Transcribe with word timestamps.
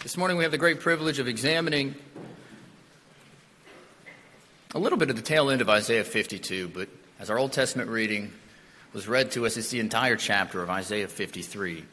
This 0.00 0.16
morning 0.16 0.36
we 0.36 0.44
have 0.44 0.52
the 0.52 0.58
great 0.58 0.78
privilege 0.78 1.18
of 1.18 1.26
examining 1.26 1.96
a 4.72 4.78
little 4.78 4.96
bit 4.96 5.10
of 5.10 5.16
the 5.16 5.22
tail 5.22 5.50
end 5.50 5.60
of 5.60 5.68
Isaiah 5.68 6.04
52, 6.04 6.68
but 6.68 6.88
as 7.18 7.30
our 7.30 7.38
Old 7.38 7.52
Testament 7.52 7.90
reading 7.90 8.32
was 8.92 9.08
read 9.08 9.32
to 9.32 9.44
us, 9.44 9.56
it's 9.56 9.70
the 9.70 9.80
entire 9.80 10.14
chapter 10.14 10.62
of 10.62 10.70
Isaiah 10.70 11.08
53. 11.08 11.84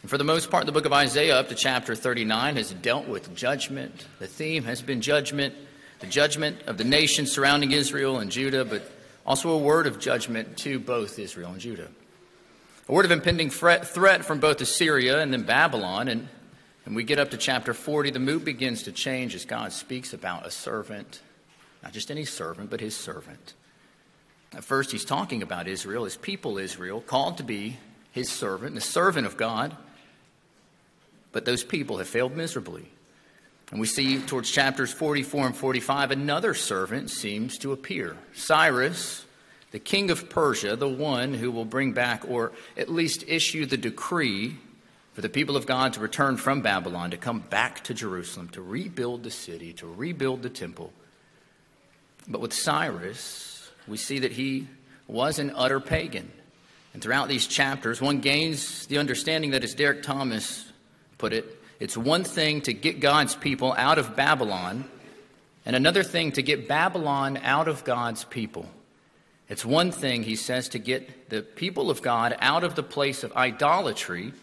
And 0.00 0.10
for 0.10 0.16
the 0.16 0.24
most 0.24 0.50
part, 0.50 0.64
the 0.64 0.72
book 0.72 0.86
of 0.86 0.94
Isaiah 0.94 1.38
up 1.38 1.50
to 1.50 1.54
chapter 1.54 1.94
39 1.94 2.56
has 2.56 2.72
dealt 2.72 3.06
with 3.06 3.34
judgment. 3.36 4.06
The 4.18 4.26
theme 4.26 4.64
has 4.64 4.80
been 4.80 5.02
judgment, 5.02 5.54
the 6.00 6.06
judgment 6.06 6.62
of 6.66 6.78
the 6.78 6.84
nations 6.84 7.32
surrounding 7.32 7.72
Israel 7.72 8.18
and 8.18 8.30
Judah, 8.30 8.64
but 8.64 8.90
also 9.26 9.50
a 9.50 9.58
word 9.58 9.86
of 9.86 10.00
judgment 10.00 10.56
to 10.58 10.78
both 10.78 11.18
Israel 11.18 11.52
and 11.52 11.60
Judah. 11.60 11.88
A 12.88 12.92
word 12.92 13.04
of 13.04 13.10
impending 13.10 13.50
threat 13.50 13.84
from 14.24 14.40
both 14.40 14.58
Assyria 14.62 15.20
and 15.20 15.34
then 15.34 15.42
Babylon, 15.42 16.08
and 16.08 16.28
and 16.86 16.94
we 16.94 17.02
get 17.02 17.18
up 17.18 17.30
to 17.32 17.36
chapter 17.36 17.74
40, 17.74 18.12
the 18.12 18.20
mood 18.20 18.44
begins 18.44 18.84
to 18.84 18.92
change 18.92 19.34
as 19.34 19.44
God 19.44 19.72
speaks 19.72 20.12
about 20.12 20.46
a 20.46 20.52
servant, 20.52 21.20
not 21.82 21.92
just 21.92 22.12
any 22.12 22.24
servant, 22.24 22.70
but 22.70 22.80
his 22.80 22.96
servant. 22.96 23.54
At 24.54 24.62
first, 24.62 24.92
he's 24.92 25.04
talking 25.04 25.42
about 25.42 25.66
Israel, 25.66 26.04
his 26.04 26.16
people 26.16 26.58
Israel, 26.58 27.00
called 27.00 27.38
to 27.38 27.42
be 27.42 27.78
his 28.12 28.30
servant, 28.30 28.76
the 28.76 28.80
servant 28.80 29.26
of 29.26 29.36
God. 29.36 29.76
But 31.32 31.44
those 31.44 31.64
people 31.64 31.98
have 31.98 32.08
failed 32.08 32.36
miserably. 32.36 32.88
And 33.72 33.80
we 33.80 33.88
see 33.88 34.20
towards 34.20 34.48
chapters 34.48 34.92
44 34.92 35.46
and 35.46 35.56
45, 35.56 36.12
another 36.12 36.54
servant 36.54 37.10
seems 37.10 37.58
to 37.58 37.72
appear 37.72 38.16
Cyrus, 38.32 39.24
the 39.72 39.80
king 39.80 40.08
of 40.12 40.30
Persia, 40.30 40.76
the 40.76 40.88
one 40.88 41.34
who 41.34 41.50
will 41.50 41.64
bring 41.64 41.92
back, 41.92 42.24
or 42.28 42.52
at 42.76 42.88
least 42.88 43.24
issue 43.26 43.66
the 43.66 43.76
decree 43.76 44.56
for 45.16 45.22
the 45.22 45.30
people 45.30 45.56
of 45.56 45.64
God 45.64 45.94
to 45.94 46.00
return 46.00 46.36
from 46.36 46.60
Babylon, 46.60 47.12
to 47.12 47.16
come 47.16 47.38
back 47.38 47.82
to 47.84 47.94
Jerusalem, 47.94 48.50
to 48.50 48.60
rebuild 48.60 49.22
the 49.22 49.30
city, 49.30 49.72
to 49.72 49.86
rebuild 49.86 50.42
the 50.42 50.50
temple. 50.50 50.92
But 52.28 52.42
with 52.42 52.52
Cyrus, 52.52 53.70
we 53.88 53.96
see 53.96 54.18
that 54.18 54.32
he 54.32 54.68
was 55.08 55.38
an 55.38 55.52
utter 55.56 55.80
pagan. 55.80 56.30
And 56.92 57.02
throughout 57.02 57.28
these 57.28 57.46
chapters, 57.46 57.98
one 57.98 58.20
gains 58.20 58.88
the 58.88 58.98
understanding 58.98 59.52
that, 59.52 59.64
as 59.64 59.72
Derek 59.72 60.02
Thomas 60.02 60.70
put 61.16 61.32
it, 61.32 61.62
it's 61.80 61.96
one 61.96 62.22
thing 62.22 62.60
to 62.60 62.74
get 62.74 63.00
God's 63.00 63.34
people 63.34 63.72
out 63.72 63.96
of 63.96 64.16
Babylon, 64.16 64.84
and 65.64 65.74
another 65.74 66.02
thing 66.02 66.32
to 66.32 66.42
get 66.42 66.68
Babylon 66.68 67.38
out 67.38 67.68
of 67.68 67.84
God's 67.84 68.24
people. 68.24 68.66
It's 69.48 69.64
one 69.64 69.92
thing, 69.92 70.24
he 70.24 70.36
says, 70.36 70.68
to 70.68 70.78
get 70.78 71.30
the 71.30 71.40
people 71.40 71.88
of 71.90 72.02
God 72.02 72.36
out 72.38 72.64
of 72.64 72.74
the 72.74 72.82
place 72.82 73.24
of 73.24 73.32
idolatry 73.32 74.34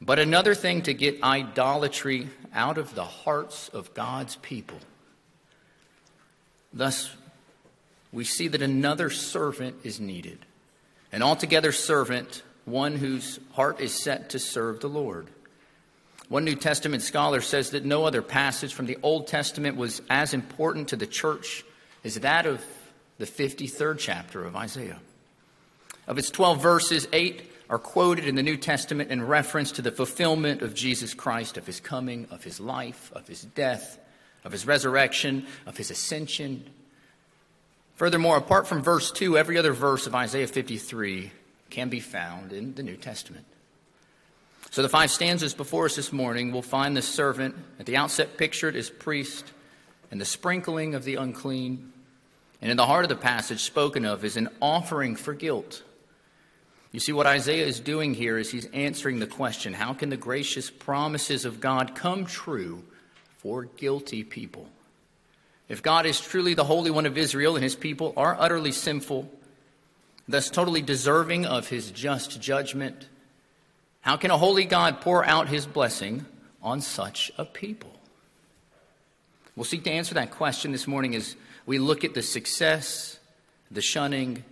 but 0.00 0.18
another 0.18 0.54
thing 0.54 0.82
to 0.82 0.94
get 0.94 1.22
idolatry 1.22 2.28
out 2.54 2.78
of 2.78 2.94
the 2.94 3.04
hearts 3.04 3.68
of 3.70 3.94
God's 3.94 4.36
people. 4.36 4.78
Thus, 6.72 7.10
we 8.12 8.24
see 8.24 8.48
that 8.48 8.62
another 8.62 9.10
servant 9.10 9.76
is 9.82 10.00
needed, 10.00 10.44
an 11.12 11.22
altogether 11.22 11.72
servant, 11.72 12.42
one 12.64 12.96
whose 12.96 13.40
heart 13.52 13.80
is 13.80 13.92
set 13.92 14.30
to 14.30 14.38
serve 14.38 14.80
the 14.80 14.88
Lord. 14.88 15.28
One 16.28 16.44
New 16.44 16.56
Testament 16.56 17.02
scholar 17.02 17.40
says 17.40 17.70
that 17.70 17.86
no 17.86 18.04
other 18.04 18.20
passage 18.20 18.74
from 18.74 18.86
the 18.86 18.98
Old 19.02 19.28
Testament 19.28 19.76
was 19.76 20.02
as 20.10 20.34
important 20.34 20.88
to 20.88 20.96
the 20.96 21.06
church 21.06 21.64
as 22.04 22.16
that 22.16 22.46
of 22.46 22.62
the 23.16 23.24
53rd 23.24 23.98
chapter 23.98 24.44
of 24.44 24.54
Isaiah. 24.54 25.00
Of 26.06 26.18
its 26.18 26.30
12 26.30 26.62
verses, 26.62 27.08
8 27.12 27.50
are 27.70 27.78
quoted 27.78 28.26
in 28.26 28.34
the 28.34 28.42
New 28.42 28.56
Testament 28.56 29.10
in 29.10 29.26
reference 29.26 29.72
to 29.72 29.82
the 29.82 29.92
fulfillment 29.92 30.62
of 30.62 30.74
Jesus 30.74 31.12
Christ, 31.12 31.56
of 31.58 31.66
his 31.66 31.80
coming, 31.80 32.26
of 32.30 32.42
his 32.42 32.60
life, 32.60 33.12
of 33.14 33.26
his 33.28 33.42
death, 33.42 33.98
of 34.44 34.52
his 34.52 34.66
resurrection, 34.66 35.46
of 35.66 35.76
his 35.76 35.90
ascension. 35.90 36.64
Furthermore, 37.96 38.38
apart 38.38 38.66
from 38.66 38.82
verse 38.82 39.10
2, 39.10 39.36
every 39.36 39.58
other 39.58 39.72
verse 39.72 40.06
of 40.06 40.14
Isaiah 40.14 40.46
53 40.46 41.30
can 41.68 41.88
be 41.88 42.00
found 42.00 42.52
in 42.52 42.74
the 42.74 42.82
New 42.82 42.96
Testament. 42.96 43.44
So, 44.70 44.82
the 44.82 44.88
five 44.88 45.10
stanzas 45.10 45.54
before 45.54 45.86
us 45.86 45.96
this 45.96 46.12
morning 46.12 46.52
will 46.52 46.62
find 46.62 46.96
the 46.96 47.02
servant 47.02 47.54
at 47.78 47.86
the 47.86 47.96
outset 47.96 48.36
pictured 48.36 48.76
as 48.76 48.90
priest 48.90 49.44
and 50.10 50.20
the 50.20 50.26
sprinkling 50.26 50.94
of 50.94 51.04
the 51.04 51.16
unclean. 51.16 51.92
And 52.60 52.70
in 52.70 52.76
the 52.76 52.86
heart 52.86 53.04
of 53.04 53.08
the 53.08 53.16
passage 53.16 53.60
spoken 53.60 54.04
of 54.04 54.24
is 54.24 54.36
an 54.36 54.48
offering 54.60 55.16
for 55.16 55.32
guilt 55.32 55.82
you 56.92 57.00
see, 57.00 57.12
what 57.12 57.26
Isaiah 57.26 57.66
is 57.66 57.80
doing 57.80 58.14
here 58.14 58.38
is 58.38 58.50
he's 58.50 58.66
answering 58.66 59.18
the 59.18 59.26
question 59.26 59.74
how 59.74 59.92
can 59.92 60.08
the 60.08 60.16
gracious 60.16 60.70
promises 60.70 61.44
of 61.44 61.60
God 61.60 61.94
come 61.94 62.24
true 62.24 62.82
for 63.38 63.64
guilty 63.64 64.24
people? 64.24 64.68
If 65.68 65.82
God 65.82 66.06
is 66.06 66.18
truly 66.18 66.54
the 66.54 66.64
Holy 66.64 66.90
One 66.90 67.04
of 67.04 67.18
Israel 67.18 67.56
and 67.56 67.62
his 67.62 67.76
people 67.76 68.14
are 68.16 68.36
utterly 68.40 68.72
sinful, 68.72 69.30
thus 70.26 70.48
totally 70.48 70.80
deserving 70.80 71.44
of 71.44 71.68
his 71.68 71.90
just 71.90 72.40
judgment, 72.40 73.06
how 74.00 74.16
can 74.16 74.30
a 74.30 74.38
holy 74.38 74.64
God 74.64 75.02
pour 75.02 75.24
out 75.26 75.48
his 75.48 75.66
blessing 75.66 76.24
on 76.62 76.80
such 76.80 77.30
a 77.36 77.44
people? 77.44 77.92
We'll 79.56 79.64
seek 79.64 79.84
to 79.84 79.90
answer 79.90 80.14
that 80.14 80.30
question 80.30 80.72
this 80.72 80.86
morning 80.86 81.14
as 81.14 81.36
we 81.66 81.78
look 81.78 82.02
at 82.04 82.14
the 82.14 82.22
success, 82.22 83.18
the 83.70 83.82
shunning, 83.82 84.44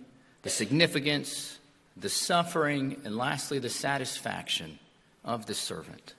the 0.43 0.49
significance, 0.51 1.56
the 1.99 2.09
suffering, 2.09 3.01
and 3.03 3.17
lastly, 3.17 3.59
the 3.59 3.69
satisfaction 3.69 4.79
of 5.23 5.45
the 5.45 5.53
servant. 5.53 6.13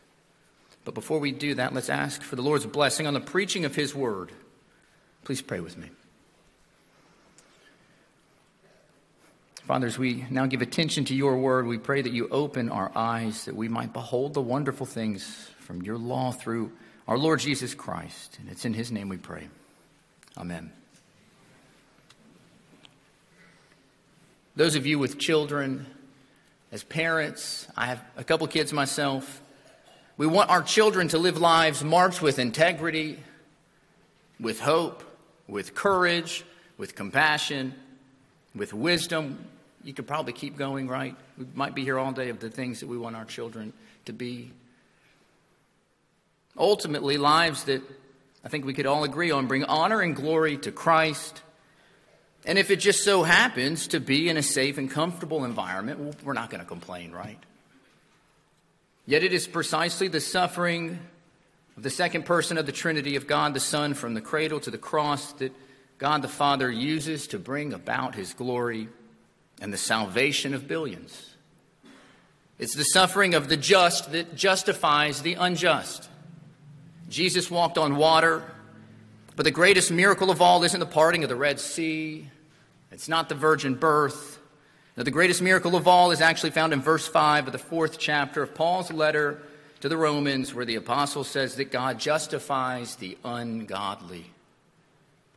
But 0.85 0.95
before 0.95 1.19
we 1.19 1.33
do 1.33 1.55
that, 1.55 1.75
let's 1.75 1.91
ask 1.91 2.23
for 2.23 2.37
the 2.37 2.43
Lord's 2.43 2.67
blessing 2.67 3.07
on 3.07 3.15
the 3.15 3.21
preaching 3.21 3.65
of 3.65 3.75
His 3.75 3.95
word. 3.95 4.33
Please 5.25 5.43
pray 5.43 5.61
with 5.61 5.77
me. 5.77 5.91
Fathers, 9.69 9.99
we 9.99 10.25
now 10.31 10.47
give 10.47 10.63
attention 10.63 11.05
to 11.05 11.15
your 11.15 11.37
word. 11.37 11.67
We 11.67 11.77
pray 11.77 12.01
that 12.01 12.13
you 12.13 12.27
open 12.31 12.71
our 12.71 12.91
eyes 12.95 13.45
that 13.45 13.55
we 13.55 13.69
might 13.69 13.93
behold 13.93 14.33
the 14.33 14.41
wonderful 14.41 14.87
things 14.87 15.51
from 15.59 15.83
your 15.83 15.99
law 15.99 16.33
through 16.33 16.73
our 17.07 17.19
Lord 17.19 17.41
Jesus 17.41 17.75
Christ. 17.75 18.39
And 18.41 18.49
it's 18.49 18.65
in 18.65 18.73
his 18.73 18.91
name 18.91 19.11
we 19.11 19.19
pray. 19.19 19.49
Amen. 20.39 20.73
Those 24.59 24.75
of 24.75 24.87
you 24.87 24.99
with 24.99 25.19
children, 25.19 25.87
as 26.73 26.83
parents, 26.83 27.69
I 27.77 27.87
have 27.87 28.03
a 28.17 28.25
couple 28.25 28.45
kids 28.49 28.73
myself. 28.73 29.41
We 30.17 30.27
want 30.27 30.51
our 30.51 30.65
children 30.65 31.07
to 31.09 31.19
live 31.19 31.39
lives 31.39 31.85
marked 31.85 32.21
with 32.21 32.41
integrity, 32.41 33.21
with 34.41 34.59
hope, 34.59 35.05
with 35.47 35.77
courage, 35.77 36.45
with 36.77 36.97
compassion, 36.97 37.73
with 38.53 38.75
wisdom. 38.75 39.45
You 39.85 39.95
could 39.95 40.09
probably 40.09 40.33
keep 40.33 40.57
going, 40.57 40.89
right? 40.89 41.15
We 41.39 41.47
might 41.55 41.77
be 41.77 41.85
here 41.85 41.97
all 41.97 42.11
day 42.11 42.29
of 42.29 42.41
the 42.41 42.51
things 42.51 42.81
that 42.81 42.89
we 42.89 42.99
want 42.99 43.15
our 43.15 43.27
children 43.27 43.73
to 44.07 44.13
be. 44.13 44.51
Ultimately, 46.57 47.17
lives 47.17 47.63
that 47.67 47.81
I 48.45 48.49
think 48.49 48.65
we 48.65 48.75
could 48.75 48.87
all 48.87 49.05
agree 49.05 49.31
on 49.31 49.47
bring 49.47 49.63
honor 49.63 50.01
and 50.01 50.17
glory 50.17 50.57
to 50.57 50.73
Christ 50.73 51.43
and 52.45 52.59
if 52.59 52.71
it 52.71 52.77
just 52.77 53.05
so 53.05 53.23
happens 53.25 53.89
to 53.89 54.01
be 54.01 54.29
in 54.29 54.37
a 54.37 54.43
safe 54.43 54.79
and 54.79 54.91
comfortable 54.91 55.45
environment, 55.45 55.99
well, 55.99 56.15
we're 56.25 56.33
not 56.33 56.51
going 56.51 56.61
to 56.61 56.67
complain, 56.67 57.13
right? 57.13 57.39
Yet 59.07 59.23
it 59.23 59.33
is 59.33 59.47
precisely 59.47 60.09
the 60.09 60.21
suffering 60.21 60.99
of 61.77 61.83
the 61.83 61.91
second 61.91 62.25
person 62.25 62.59
of 62.59 62.67
the 62.67 62.73
Trinity 62.73 63.17
of 63.17 63.27
God 63.27 63.55
the 63.55 63.61
Son 63.61 63.95
from 63.95 64.15
the 64.15 64.21
cradle 64.21 64.61
to 64.61 64.71
the 64.71 64.79
cross 64.79 65.33
that 65.35 65.53
God 65.99 66.23
the 66.23 66.29
Father 66.29 66.71
uses 66.71 67.27
to 67.29 67.39
bring 67.39 67.73
about 67.73 68.15
his 68.15 68.35
glory 68.35 68.89
and 69.61 69.73
the 69.73 69.79
salvation 69.79 70.55
of 70.55 70.69
billions. 70.69 71.35
It's 72.59 72.75
the 72.75 72.85
suffering 72.85 73.35
of 73.35 73.49
the 73.49 73.57
just 73.57 74.13
that 74.13 74.35
justifies 74.35 75.23
the 75.23 75.35
unjust. 75.35 76.09
Jesus 77.09 77.51
walked 77.51 77.79
on 77.79 77.97
water 77.97 78.43
but 79.39 79.45
the 79.45 79.53
greatest 79.53 79.93
miracle 79.93 80.33
of 80.33 80.43
all 80.43 80.65
isn't 80.65 80.81
the 80.81 80.85
parting 80.85 81.23
of 81.23 81.29
the 81.29 81.37
Red 81.37 81.61
Sea, 81.61 82.29
it's 82.91 83.09
not 83.09 83.29
the 83.29 83.37
virgin 83.37 83.77
birth. 83.77 84.41
No, 84.97 85.05
the 85.05 85.13
greatest 85.13 85.41
miracle 85.41 85.77
of 85.77 85.87
all 85.87 86.11
is 86.11 86.21
actually 86.21 86.51
found 86.51 86.73
in 86.73 86.83
verse 86.83 87.07
5 87.07 87.47
of 87.47 87.53
the 87.53 87.59
fourth 87.61 88.01
chapter 88.01 88.43
of 88.43 88.53
Paul's 88.53 88.91
letter 88.91 89.41
to 89.79 89.89
the 89.89 89.97
Romans, 89.97 90.53
where 90.53 90.65
the 90.65 90.75
apostle 90.75 91.23
says 91.23 91.55
that 91.55 91.71
God 91.71 92.01
justifies 92.01 92.97
the 92.97 93.17
ungodly, 93.25 94.27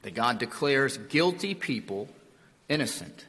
that 0.01 0.15
God 0.15 0.39
declares 0.39 0.97
guilty 0.97 1.54
people 1.54 2.09
innocent. 2.69 3.27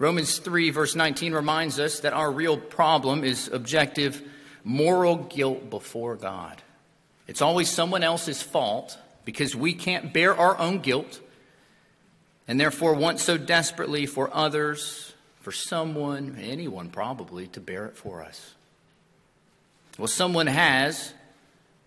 Romans 0.00 0.38
3, 0.38 0.70
verse 0.70 0.96
19, 0.96 1.32
reminds 1.32 1.78
us 1.78 2.00
that 2.00 2.12
our 2.12 2.32
real 2.32 2.58
problem 2.58 3.22
is 3.22 3.46
objective 3.46 4.20
moral 4.64 5.14
guilt 5.14 5.70
before 5.70 6.16
God. 6.16 6.60
It's 7.32 7.40
always 7.40 7.70
someone 7.70 8.02
else's 8.02 8.42
fault 8.42 8.98
because 9.24 9.56
we 9.56 9.72
can't 9.72 10.12
bear 10.12 10.36
our 10.36 10.58
own 10.58 10.80
guilt 10.80 11.18
and 12.46 12.60
therefore 12.60 12.92
want 12.92 13.20
so 13.20 13.38
desperately 13.38 14.04
for 14.04 14.28
others, 14.36 15.14
for 15.40 15.50
someone, 15.50 16.36
anyone 16.38 16.90
probably, 16.90 17.46
to 17.46 17.58
bear 17.58 17.86
it 17.86 17.96
for 17.96 18.20
us. 18.22 18.54
Well, 19.96 20.08
someone 20.08 20.46
has, 20.46 21.14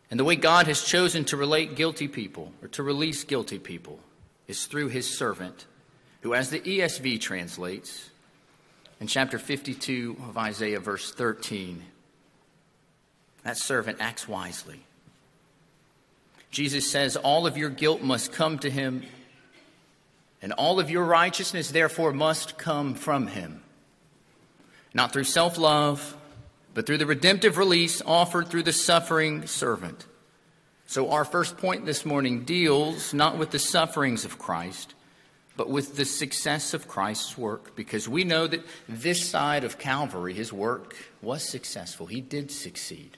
and 0.09 0.19
the 0.19 0.23
way 0.23 0.35
God 0.35 0.65
has 0.65 0.83
chosen 0.83 1.25
to 1.25 1.37
relate 1.37 1.75
guilty 1.75 2.07
people 2.07 2.51
or 2.63 2.67
to 2.69 2.81
release 2.81 3.23
guilty 3.23 3.59
people 3.59 3.99
is 4.47 4.65
through 4.65 4.87
his 4.87 5.15
servant, 5.15 5.67
who, 6.21 6.33
as 6.33 6.49
the 6.49 6.59
ESV 6.59 7.21
translates, 7.21 8.09
in 8.99 9.05
chapter 9.05 9.37
52 9.37 10.17
of 10.27 10.39
Isaiah, 10.39 10.79
verse 10.79 11.11
13, 11.11 11.83
that 13.43 13.57
servant 13.57 13.99
acts 14.01 14.27
wisely. 14.27 14.81
Jesus 16.55 16.89
says, 16.89 17.17
All 17.17 17.45
of 17.45 17.57
your 17.57 17.69
guilt 17.69 18.01
must 18.01 18.31
come 18.31 18.57
to 18.59 18.69
him, 18.69 19.03
and 20.41 20.53
all 20.53 20.79
of 20.79 20.89
your 20.89 21.03
righteousness, 21.03 21.69
therefore, 21.69 22.13
must 22.13 22.57
come 22.57 22.95
from 22.95 23.27
him. 23.27 23.61
Not 24.93 25.11
through 25.11 25.25
self 25.25 25.57
love, 25.57 26.15
but 26.73 26.87
through 26.87 26.99
the 26.99 27.05
redemptive 27.05 27.57
release 27.57 28.01
offered 28.05 28.47
through 28.47 28.63
the 28.63 28.71
suffering 28.71 29.47
servant. 29.47 30.05
So, 30.85 31.11
our 31.11 31.25
first 31.25 31.57
point 31.57 31.85
this 31.85 32.05
morning 32.05 32.45
deals 32.45 33.13
not 33.13 33.37
with 33.37 33.51
the 33.51 33.59
sufferings 33.59 34.23
of 34.23 34.39
Christ, 34.39 34.95
but 35.57 35.69
with 35.69 35.97
the 35.97 36.05
success 36.05 36.73
of 36.73 36.87
Christ's 36.87 37.37
work, 37.37 37.75
because 37.75 38.07
we 38.07 38.23
know 38.23 38.47
that 38.47 38.65
this 38.87 39.29
side 39.29 39.65
of 39.65 39.77
Calvary, 39.77 40.33
his 40.33 40.53
work 40.53 40.95
was 41.21 41.43
successful. 41.43 42.05
He 42.05 42.21
did 42.21 42.49
succeed. 42.49 43.17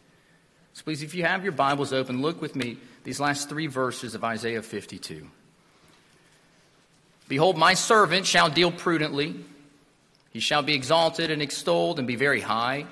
So, 0.78 0.84
please, 0.84 1.02
if 1.02 1.16
you 1.16 1.24
have 1.24 1.42
your 1.42 1.54
Bibles 1.54 1.92
open, 1.92 2.22
look 2.22 2.40
with 2.40 2.56
me 2.56 2.78
these 3.04 3.20
last 3.20 3.50
three 3.50 3.66
verses 3.66 4.14
of 4.14 4.24
Isaiah 4.24 4.62
52. 4.62 5.28
Behold, 7.28 7.58
my 7.58 7.74
servant 7.74 8.28
shall 8.28 8.52
deal 8.52 8.72
prudently, 8.72 9.44
he 10.30 10.40
shall 10.40 10.62
be 10.62 10.76
exalted 10.76 11.32
and 11.32 11.42
extolled 11.42 11.98
and 11.98 12.08
be 12.08 12.16
very 12.16 12.42
high. 12.42 12.86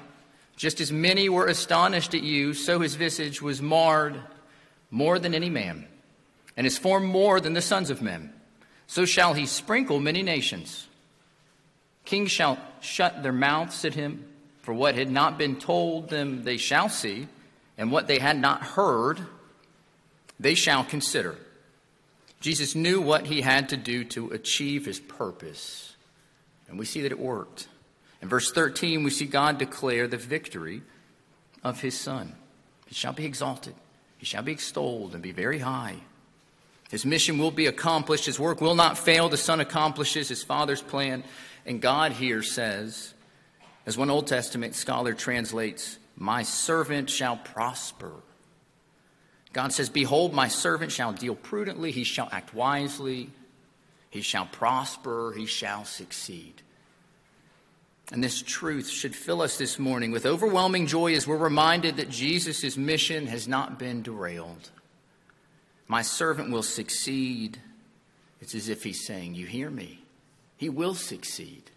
Just 0.55 0.81
as 0.81 0.91
many 0.91 1.29
were 1.29 1.45
astonished 1.45 2.15
at 2.15 2.23
you, 2.23 2.55
so 2.55 2.79
his 2.79 2.95
visage 2.95 3.39
was 3.39 3.61
marred 3.61 4.19
more 4.89 5.19
than 5.19 5.35
any 5.35 5.51
man, 5.51 5.85
and 6.57 6.65
his 6.65 6.79
form 6.79 7.05
more 7.05 7.39
than 7.39 7.53
the 7.53 7.61
sons 7.61 7.91
of 7.91 8.01
men. 8.01 8.33
So 8.87 9.05
shall 9.05 9.35
he 9.35 9.45
sprinkle 9.45 9.99
many 9.99 10.23
nations. 10.23 10.87
Kings 12.03 12.31
shall 12.31 12.57
shut 12.81 13.21
their 13.21 13.31
mouths 13.31 13.85
at 13.85 13.93
him, 13.93 14.25
for 14.63 14.73
what 14.73 14.95
had 14.95 15.11
not 15.11 15.37
been 15.37 15.55
told 15.55 16.09
them 16.09 16.45
they 16.45 16.57
shall 16.57 16.89
see, 16.89 17.27
and 17.77 17.91
what 17.91 18.07
they 18.07 18.19
had 18.19 18.37
not 18.39 18.61
heard 18.61 19.19
they 20.39 20.55
shall 20.55 20.83
consider. 20.83 21.35
Jesus 22.41 22.75
knew 22.75 23.01
what 23.01 23.25
he 23.25 23.41
had 23.41 23.69
to 23.69 23.77
do 23.77 24.03
to 24.05 24.29
achieve 24.29 24.85
his 24.85 24.99
purpose, 24.99 25.95
and 26.67 26.77
we 26.77 26.85
see 26.85 27.01
that 27.01 27.11
it 27.11 27.19
worked. 27.19 27.67
In 28.21 28.29
verse 28.29 28.51
13, 28.51 29.03
we 29.03 29.09
see 29.09 29.25
God 29.25 29.57
declare 29.57 30.07
the 30.07 30.17
victory 30.17 30.81
of 31.63 31.81
his 31.81 31.97
Son. 31.97 32.35
He 32.87 32.95
shall 32.95 33.13
be 33.13 33.25
exalted, 33.25 33.75
he 34.17 34.25
shall 34.25 34.43
be 34.43 34.51
extolled, 34.51 35.13
and 35.13 35.23
be 35.23 35.31
very 35.31 35.59
high. 35.59 35.95
His 36.89 37.05
mission 37.05 37.37
will 37.37 37.51
be 37.51 37.65
accomplished, 37.65 38.25
his 38.25 38.39
work 38.39 38.61
will 38.61 38.75
not 38.75 38.97
fail. 38.97 39.27
The 39.27 39.37
Son 39.37 39.59
accomplishes 39.59 40.29
his 40.29 40.43
Father's 40.43 40.81
plan. 40.81 41.23
And 41.65 41.81
God 41.81 42.11
here 42.11 42.43
says, 42.43 43.13
as 43.85 43.97
one 43.97 44.09
Old 44.11 44.27
Testament 44.27 44.75
scholar 44.75 45.13
translates, 45.13 45.97
My 46.15 46.43
servant 46.43 47.09
shall 47.09 47.37
prosper. 47.37 48.13
God 49.53 49.73
says, 49.73 49.89
Behold, 49.89 50.33
my 50.33 50.47
servant 50.47 50.91
shall 50.91 51.13
deal 51.13 51.35
prudently, 51.35 51.91
he 51.91 52.03
shall 52.03 52.29
act 52.31 52.53
wisely, 52.53 53.29
he 54.09 54.21
shall 54.21 54.45
prosper, 54.45 55.33
he 55.35 55.45
shall 55.45 55.85
succeed. 55.85 56.61
And 58.11 58.23
this 58.23 58.41
truth 58.41 58.87
should 58.87 59.15
fill 59.15 59.41
us 59.41 59.57
this 59.57 59.79
morning 59.79 60.11
with 60.11 60.25
overwhelming 60.25 60.87
joy 60.87 61.15
as 61.15 61.25
we're 61.25 61.37
reminded 61.37 61.97
that 61.97 62.09
Jesus' 62.09 62.77
mission 62.77 63.27
has 63.27 63.47
not 63.47 63.79
been 63.79 64.03
derailed. 64.03 64.69
My 65.87 66.01
servant 66.01 66.51
will 66.51 66.63
succeed. 66.63 67.59
It's 68.41 68.55
as 68.55 68.69
if 68.69 68.83
he's 68.83 69.05
saying, 69.05 69.35
You 69.35 69.47
hear 69.47 69.69
me? 69.69 70.03
He 70.57 70.69
will 70.69 70.95
succeed. 70.95 71.71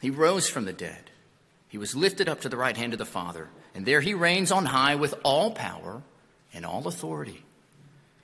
He 0.00 0.10
rose 0.10 0.48
from 0.48 0.66
the 0.66 0.72
dead. 0.72 1.10
He 1.76 1.78
was 1.78 1.94
lifted 1.94 2.26
up 2.26 2.40
to 2.40 2.48
the 2.48 2.56
right 2.56 2.74
hand 2.74 2.94
of 2.94 2.98
the 2.98 3.04
Father, 3.04 3.50
and 3.74 3.84
there 3.84 4.00
he 4.00 4.14
reigns 4.14 4.50
on 4.50 4.64
high 4.64 4.94
with 4.94 5.12
all 5.24 5.50
power 5.50 6.02
and 6.54 6.64
all 6.64 6.88
authority. 6.88 7.44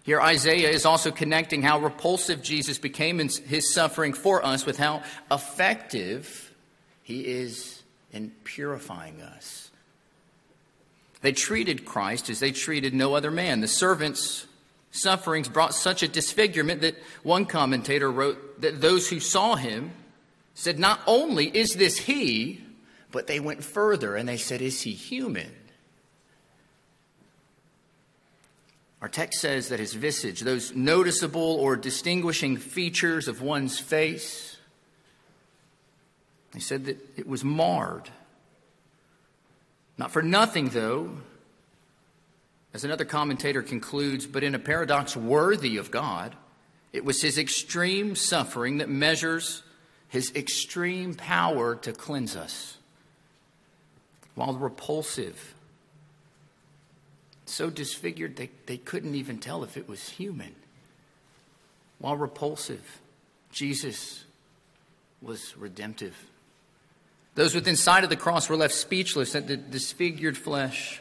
Here, 0.05 0.23
Isaiah 0.23 0.71
is 0.71 0.87
also 0.87 1.11
connecting 1.11 1.61
how 1.61 1.79
repulsive 1.79 2.43
Jesus 2.43 2.79
became 2.79 3.21
in 3.21 3.29
his 3.29 3.75
suffering 3.75 4.15
for 4.15 4.43
us 4.43 4.65
with 4.65 4.79
how 4.79 5.03
effective 5.31 6.51
he 7.03 7.27
is 7.27 7.83
in 8.11 8.31
purifying 8.43 9.21
us. 9.21 9.71
They 11.21 11.33
treated 11.33 11.85
Christ 11.85 12.31
as 12.31 12.41
they 12.41 12.53
treated 12.53 12.95
no 12.95 13.15
other 13.15 13.31
man. 13.31 13.61
The 13.61 13.69
servant's 13.69 14.47
sufferings 14.93 15.51
brought 15.51 15.75
such 15.75 16.03
a 16.03 16.09
disfigurement 16.09 16.81
that 16.81 16.97
one 17.23 17.45
commentator 17.45 18.11
wrote 18.11 18.63
that 18.63 18.81
those 18.81 19.11
who 19.11 19.21
saw 19.21 19.57
him 19.57 19.93
said, 20.55 20.79
Not 20.79 21.01
only 21.07 21.55
is 21.55 21.75
this 21.75 21.99
he, 21.99 22.62
but 23.13 23.27
they 23.27 23.39
went 23.39 23.63
further 23.63 24.17
and 24.17 24.29
they 24.29 24.37
said, 24.37 24.61
Is 24.61 24.83
he 24.83 24.93
human? 24.93 25.53
Our 29.01 29.09
text 29.09 29.41
says 29.41 29.69
that 29.69 29.81
his 29.81 29.95
visage, 29.95 30.41
those 30.41 30.75
noticeable 30.75 31.57
or 31.57 31.77
distinguishing 31.77 32.57
features 32.57 33.27
of 33.27 33.43
one's 33.43 33.79
face, 33.79 34.57
they 36.53 36.61
said 36.61 36.85
that 36.85 36.99
it 37.17 37.27
was 37.27 37.43
marred. 37.43 38.11
Not 39.99 40.13
for 40.13 40.23
nothing, 40.23 40.69
though, 40.69 41.17
as 42.73 42.85
another 42.85 43.05
commentator 43.05 43.63
concludes, 43.63 44.27
but 44.27 44.45
in 44.45 44.55
a 44.55 44.59
paradox 44.59 45.17
worthy 45.17 45.77
of 45.79 45.91
God, 45.91 46.37
it 46.93 47.05
was 47.05 47.21
his 47.21 47.39
extreme 47.39 48.15
suffering 48.15 48.79
that 48.79 48.89
measures 48.89 49.63
his 50.09 50.33
extreme 50.37 51.15
power 51.15 51.75
to 51.75 51.93
cleanse 51.93 52.37
us. 52.37 52.77
While 54.35 54.55
repulsive, 54.55 55.55
so 57.45 57.69
disfigured 57.69 58.37
they, 58.37 58.51
they 58.67 58.79
couldn't 58.79 59.15
even 59.15 59.39
tell 59.39 59.63
if 59.63 59.77
it 59.77 59.89
was 59.89 60.09
human. 60.09 60.55
While 61.99 62.17
repulsive, 62.17 63.01
Jesus 63.51 64.25
was 65.21 65.57
redemptive. 65.57 66.17
Those 67.35 67.55
within 67.55 67.77
sight 67.77 68.05
of 68.05 68.11
the 68.11 68.17
cross 68.17 68.49
were 68.49 68.57
left 68.57 68.75
speechless 68.75 69.35
at 69.35 69.47
the 69.47 69.57
disfigured 69.57 70.37
flesh. 70.37 71.01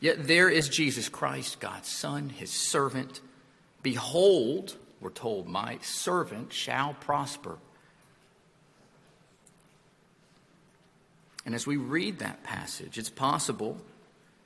Yet 0.00 0.26
there 0.26 0.48
is 0.48 0.68
Jesus 0.68 1.08
Christ, 1.08 1.60
God's 1.60 1.88
Son, 1.88 2.28
his 2.28 2.50
servant. 2.50 3.20
Behold, 3.82 4.76
we're 5.00 5.10
told, 5.10 5.48
my 5.48 5.78
servant 5.82 6.52
shall 6.52 6.94
prosper. 6.94 7.58
And 11.46 11.54
as 11.54 11.66
we 11.66 11.76
read 11.76 12.18
that 12.18 12.42
passage, 12.42 12.98
it's 12.98 13.08
possible 13.08 13.78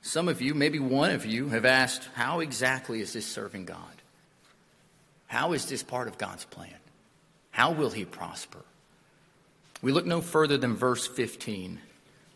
some 0.01 0.27
of 0.27 0.41
you, 0.41 0.53
maybe 0.55 0.79
one 0.79 1.11
of 1.11 1.25
you, 1.25 1.49
have 1.49 1.65
asked, 1.65 2.07
How 2.15 2.39
exactly 2.39 3.01
is 3.01 3.13
this 3.13 3.25
serving 3.25 3.65
God? 3.65 3.77
How 5.27 5.53
is 5.53 5.67
this 5.67 5.83
part 5.83 6.07
of 6.07 6.17
God's 6.17 6.45
plan? 6.45 6.73
How 7.51 7.71
will 7.71 7.91
he 7.91 8.05
prosper? 8.05 8.59
We 9.81 9.91
look 9.91 10.05
no 10.05 10.21
further 10.21 10.57
than 10.57 10.75
verse 10.75 11.07
15, 11.07 11.79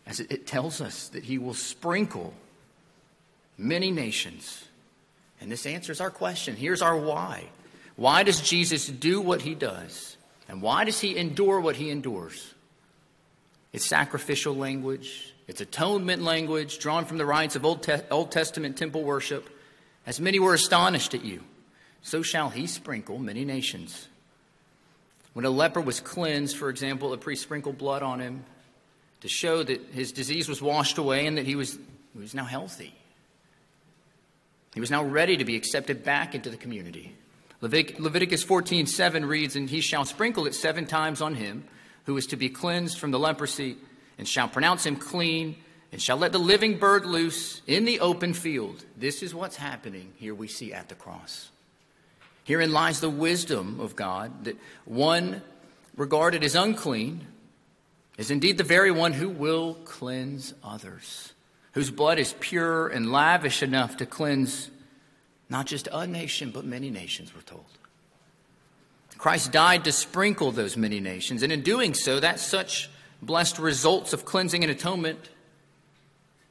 as 0.06 0.20
it 0.20 0.46
tells 0.46 0.80
us 0.80 1.08
that 1.08 1.24
he 1.24 1.38
will 1.38 1.54
sprinkle 1.54 2.34
many 3.58 3.90
nations. 3.90 4.64
And 5.40 5.50
this 5.50 5.66
answers 5.66 6.00
our 6.00 6.10
question. 6.10 6.56
Here's 6.56 6.82
our 6.82 6.96
why. 6.96 7.44
Why 7.96 8.22
does 8.22 8.40
Jesus 8.40 8.86
do 8.86 9.20
what 9.20 9.42
he 9.42 9.54
does? 9.54 10.16
And 10.48 10.62
why 10.62 10.84
does 10.84 11.00
he 11.00 11.16
endure 11.16 11.60
what 11.60 11.76
he 11.76 11.90
endures? 11.90 12.54
It's 13.76 13.84
sacrificial 13.84 14.56
language, 14.56 15.34
it's 15.46 15.60
atonement 15.60 16.22
language 16.22 16.78
drawn 16.78 17.04
from 17.04 17.18
the 17.18 17.26
rites 17.26 17.56
of 17.56 17.66
Old, 17.66 17.82
Te- 17.82 18.08
Old 18.10 18.32
Testament 18.32 18.78
temple 18.78 19.04
worship. 19.04 19.50
As 20.06 20.18
many 20.18 20.38
were 20.38 20.54
astonished 20.54 21.12
at 21.12 21.26
you, 21.26 21.42
so 22.00 22.22
shall 22.22 22.48
he 22.48 22.66
sprinkle 22.66 23.18
many 23.18 23.44
nations. 23.44 24.08
When 25.34 25.44
a 25.44 25.50
leper 25.50 25.82
was 25.82 26.00
cleansed, 26.00 26.56
for 26.56 26.70
example, 26.70 27.12
a 27.12 27.18
priest 27.18 27.42
sprinkled 27.42 27.76
blood 27.76 28.02
on 28.02 28.18
him 28.18 28.44
to 29.20 29.28
show 29.28 29.62
that 29.62 29.82
his 29.92 30.10
disease 30.10 30.48
was 30.48 30.62
washed 30.62 30.96
away 30.96 31.26
and 31.26 31.36
that 31.36 31.44
he 31.44 31.54
was, 31.54 31.74
he 32.14 32.18
was 32.18 32.34
now 32.34 32.46
healthy. 32.46 32.94
He 34.72 34.80
was 34.80 34.90
now 34.90 35.04
ready 35.04 35.36
to 35.36 35.44
be 35.44 35.54
accepted 35.54 36.02
back 36.02 36.34
into 36.34 36.48
the 36.48 36.56
community. 36.56 37.14
Leviticus 37.60 38.42
14:7 38.42 39.26
reads, 39.26 39.54
"And 39.54 39.68
he 39.68 39.82
shall 39.82 40.06
sprinkle 40.06 40.46
it 40.46 40.54
seven 40.54 40.86
times 40.86 41.20
on 41.20 41.34
him 41.34 41.68
who 42.06 42.16
is 42.16 42.26
to 42.28 42.36
be 42.36 42.48
cleansed 42.48 42.98
from 42.98 43.10
the 43.10 43.18
leprosy, 43.18 43.76
and 44.18 44.26
shall 44.26 44.48
pronounce 44.48 44.86
him 44.86 44.96
clean, 44.96 45.56
and 45.92 46.00
shall 46.00 46.16
let 46.16 46.32
the 46.32 46.38
living 46.38 46.78
bird 46.78 47.04
loose 47.04 47.60
in 47.66 47.84
the 47.84 48.00
open 48.00 48.32
field. 48.32 48.84
This 48.96 49.22
is 49.22 49.34
what's 49.34 49.56
happening 49.56 50.12
here 50.16 50.34
we 50.34 50.48
see 50.48 50.72
at 50.72 50.88
the 50.88 50.94
cross. 50.94 51.50
Herein 52.44 52.72
lies 52.72 53.00
the 53.00 53.10
wisdom 53.10 53.80
of 53.80 53.96
God 53.96 54.44
that 54.44 54.56
one 54.84 55.42
regarded 55.96 56.44
as 56.44 56.54
unclean 56.54 57.26
is 58.16 58.30
indeed 58.30 58.56
the 58.56 58.64
very 58.64 58.90
one 58.90 59.12
who 59.12 59.28
will 59.28 59.74
cleanse 59.84 60.54
others, 60.62 61.32
whose 61.72 61.90
blood 61.90 62.18
is 62.18 62.34
pure 62.38 62.88
and 62.88 63.10
lavish 63.10 63.62
enough 63.62 63.96
to 63.96 64.06
cleanse 64.06 64.70
not 65.48 65.66
just 65.66 65.88
a 65.92 66.06
nation, 66.06 66.50
but 66.50 66.64
many 66.64 66.90
nations, 66.90 67.34
we're 67.34 67.42
told. 67.42 67.66
Christ 69.18 69.52
died 69.52 69.84
to 69.84 69.92
sprinkle 69.92 70.52
those 70.52 70.76
many 70.76 71.00
nations, 71.00 71.42
and 71.42 71.52
in 71.52 71.62
doing 71.62 71.94
so, 71.94 72.20
that 72.20 72.40
such 72.40 72.90
blessed 73.22 73.58
results 73.58 74.12
of 74.12 74.24
cleansing 74.24 74.62
and 74.62 74.70
atonement 74.70 75.30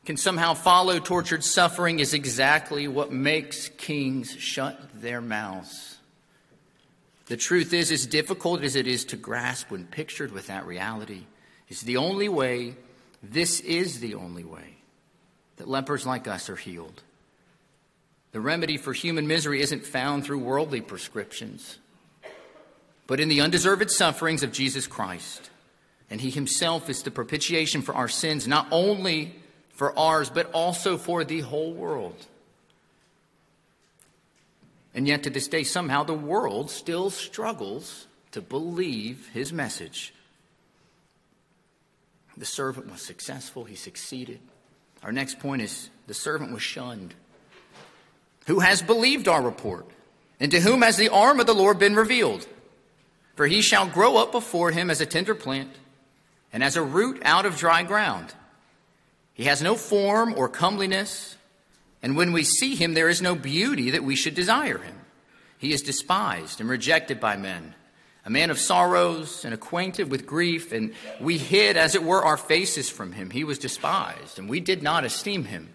can 0.06 0.18
somehow 0.18 0.54
follow 0.54 1.00
tortured 1.00 1.44
suffering 1.44 2.00
is 2.00 2.14
exactly 2.14 2.88
what 2.88 3.12
makes 3.12 3.70
kings 3.70 4.36
shut 4.38 4.80
their 4.94 5.22
mouths. 5.22 5.98
The 7.26 7.38
truth 7.38 7.74
is, 7.74 7.92
as 7.92 8.06
difficult 8.06 8.62
as 8.62 8.76
it 8.76 8.86
is 8.86 9.06
to 9.06 9.18
grasp 9.18 9.72
when 9.72 9.86
pictured 9.86 10.32
with 10.32 10.48
that 10.48 10.68
reality, 10.68 11.24
is 11.70 11.82
the 11.82 11.98
only 11.98 12.30
way, 12.30 12.76
this 13.24 13.60
is 13.62 14.00
the 14.00 14.14
only 14.14 14.44
way, 14.44 14.78
that 15.58 15.68
lepers 15.68 16.06
like 16.06 16.28
us 16.28 16.50
are 16.50 16.56
healed. 16.56 17.02
The 18.32 18.42
remedy 18.42 18.78
for 18.78 18.94
human 18.94 19.26
misery 19.26 19.62
isn't 19.62 19.88
found 19.88 20.24
through 20.24 20.40
worldly 20.40 20.82
prescriptions, 20.82 21.80
but 23.08 23.20
in 23.20 23.30
the 23.30 23.42
undeserved 23.42 23.92
sufferings 23.92 24.44
of 24.44 24.52
Jesus 24.52 24.88
Christ. 24.88 25.50
And 26.10 26.22
he 26.22 26.30
himself 26.30 26.90
is 26.90 27.04
the 27.04 27.12
propitiation 27.12 27.82
for 27.82 27.96
our 27.96 28.08
sins, 28.08 28.48
not 28.48 28.68
only 28.72 29.36
for 29.70 29.98
ours, 29.98 30.30
but 30.30 30.52
also 30.52 30.98
for 30.98 31.24
the 31.24 31.42
whole 31.42 31.74
world. 31.74 32.26
And 34.94 35.08
yet, 35.08 35.24
to 35.24 35.30
this 35.30 35.48
day, 35.48 35.64
somehow 35.64 36.04
the 36.04 36.14
world 36.14 36.72
still 36.72 37.10
struggles 37.10 38.08
to 38.32 38.42
believe 38.42 39.30
his 39.34 39.52
message. 39.52 40.14
The 42.38 42.46
servant 42.46 42.92
was 42.92 43.02
successful, 43.02 43.66
he 43.66 43.76
succeeded. 43.76 44.40
Our 45.04 45.12
next 45.12 45.40
point 45.40 45.62
is 45.62 45.90
the 46.08 46.14
servant 46.14 46.54
was 46.54 46.64
shunned. 46.64 47.14
Who 48.48 48.60
has 48.60 48.82
believed 48.82 49.28
our 49.28 49.42
report? 49.42 49.86
And 50.40 50.52
to 50.52 50.60
whom 50.60 50.82
has 50.82 50.98
the 50.98 51.10
arm 51.10 51.40
of 51.40 51.46
the 51.46 51.54
Lord 51.54 51.80
been 51.80 51.96
revealed? 51.96 52.48
For 53.36 53.48
he 53.48 53.62
shall 53.62 53.88
grow 53.88 54.18
up 54.18 54.32
before 54.32 54.72
him 54.72 54.90
as 54.90 55.02
a 55.02 55.06
tender 55.06 55.36
plant 55.36 55.72
and 56.54 56.64
as 56.64 56.76
a 56.76 56.82
root 56.82 57.22
out 57.24 57.46
of 57.46 57.58
dry 57.58 57.84
ground. 57.84 58.34
He 59.34 59.44
has 59.46 59.62
no 59.62 59.76
form 59.76 60.34
or 60.38 60.48
comeliness, 60.48 61.36
and 62.02 62.16
when 62.16 62.32
we 62.32 62.44
see 62.44 62.76
him, 62.76 62.94
there 62.94 63.10
is 63.10 63.22
no 63.22 63.36
beauty 63.36 63.92
that 63.92 64.04
we 64.04 64.16
should 64.16 64.36
desire 64.36 64.78
him. 64.78 64.96
He 65.58 65.74
is 65.74 65.82
despised 65.82 66.62
and 66.62 66.70
rejected 66.70 67.20
by 67.20 67.36
men, 67.36 67.76
a 68.24 68.30
man 68.30 68.50
of 68.50 68.60
sorrows 68.60 69.44
and 69.44 69.54
acquainted 69.54 70.10
with 70.10 70.26
grief, 70.26 70.72
and 70.72 70.94
we 71.20 71.38
hid, 71.38 71.76
as 71.76 71.96
it 71.96 72.04
were, 72.04 72.24
our 72.24 72.38
faces 72.38 72.90
from 72.90 73.12
him. 73.12 73.30
He 73.30 73.44
was 73.44 73.60
despised, 73.60 74.40
and 74.40 74.48
we 74.48 74.62
did 74.62 74.82
not 74.82 75.04
esteem 75.04 75.44
him. 75.44 75.74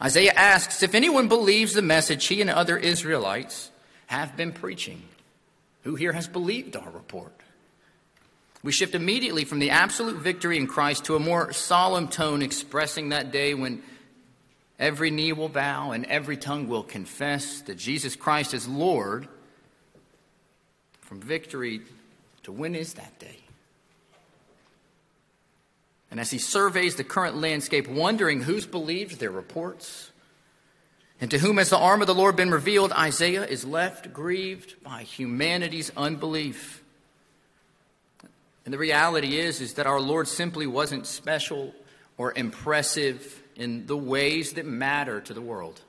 Isaiah 0.00 0.32
asks 0.34 0.82
if 0.84 0.94
anyone 0.94 1.28
believes 1.28 1.74
the 1.74 1.82
message 1.82 2.26
he 2.26 2.40
and 2.40 2.50
other 2.50 2.76
Israelites 2.76 3.70
have 4.06 4.36
been 4.36 4.52
preaching. 4.52 5.02
Who 5.82 5.94
here 5.94 6.12
has 6.12 6.28
believed 6.28 6.76
our 6.76 6.90
report? 6.90 7.32
We 8.62 8.72
shift 8.72 8.94
immediately 8.94 9.44
from 9.44 9.58
the 9.58 9.70
absolute 9.70 10.18
victory 10.18 10.58
in 10.58 10.66
Christ 10.66 11.06
to 11.06 11.16
a 11.16 11.20
more 11.20 11.52
solemn 11.52 12.08
tone 12.08 12.42
expressing 12.42 13.08
that 13.08 13.32
day 13.32 13.54
when 13.54 13.82
every 14.78 15.10
knee 15.10 15.32
will 15.32 15.48
bow 15.48 15.92
and 15.92 16.04
every 16.06 16.36
tongue 16.36 16.68
will 16.68 16.82
confess 16.82 17.62
that 17.62 17.78
Jesus 17.78 18.16
Christ 18.16 18.52
is 18.52 18.68
Lord. 18.68 19.28
From 21.00 21.20
victory 21.20 21.80
to 22.42 22.52
when 22.52 22.74
is 22.74 22.94
that 22.94 23.18
day? 23.18 23.38
And 26.10 26.20
as 26.20 26.30
he 26.30 26.38
surveys 26.38 26.96
the 26.96 27.04
current 27.04 27.36
landscape, 27.36 27.88
wondering 27.88 28.42
who's 28.42 28.66
believed 28.66 29.20
their 29.20 29.30
reports, 29.30 30.10
and 31.20 31.30
to 31.30 31.38
whom 31.38 31.58
has 31.58 31.68
the 31.68 31.78
arm 31.78 32.00
of 32.00 32.06
the 32.06 32.14
Lord 32.14 32.34
been 32.34 32.50
revealed, 32.50 32.92
Isaiah 32.92 33.44
is 33.44 33.64
left 33.64 34.12
grieved 34.12 34.82
by 34.82 35.02
humanity's 35.02 35.92
unbelief. 35.94 36.82
And 38.64 38.72
the 38.72 38.78
reality 38.78 39.38
is, 39.38 39.60
is 39.60 39.74
that 39.74 39.86
our 39.86 40.00
Lord 40.00 40.28
simply 40.28 40.66
wasn't 40.66 41.06
special 41.06 41.74
or 42.16 42.32
impressive 42.34 43.42
in 43.54 43.86
the 43.86 43.96
ways 43.96 44.54
that 44.54 44.64
matter 44.64 45.20
to 45.20 45.34
the 45.34 45.40
world. 45.42 45.80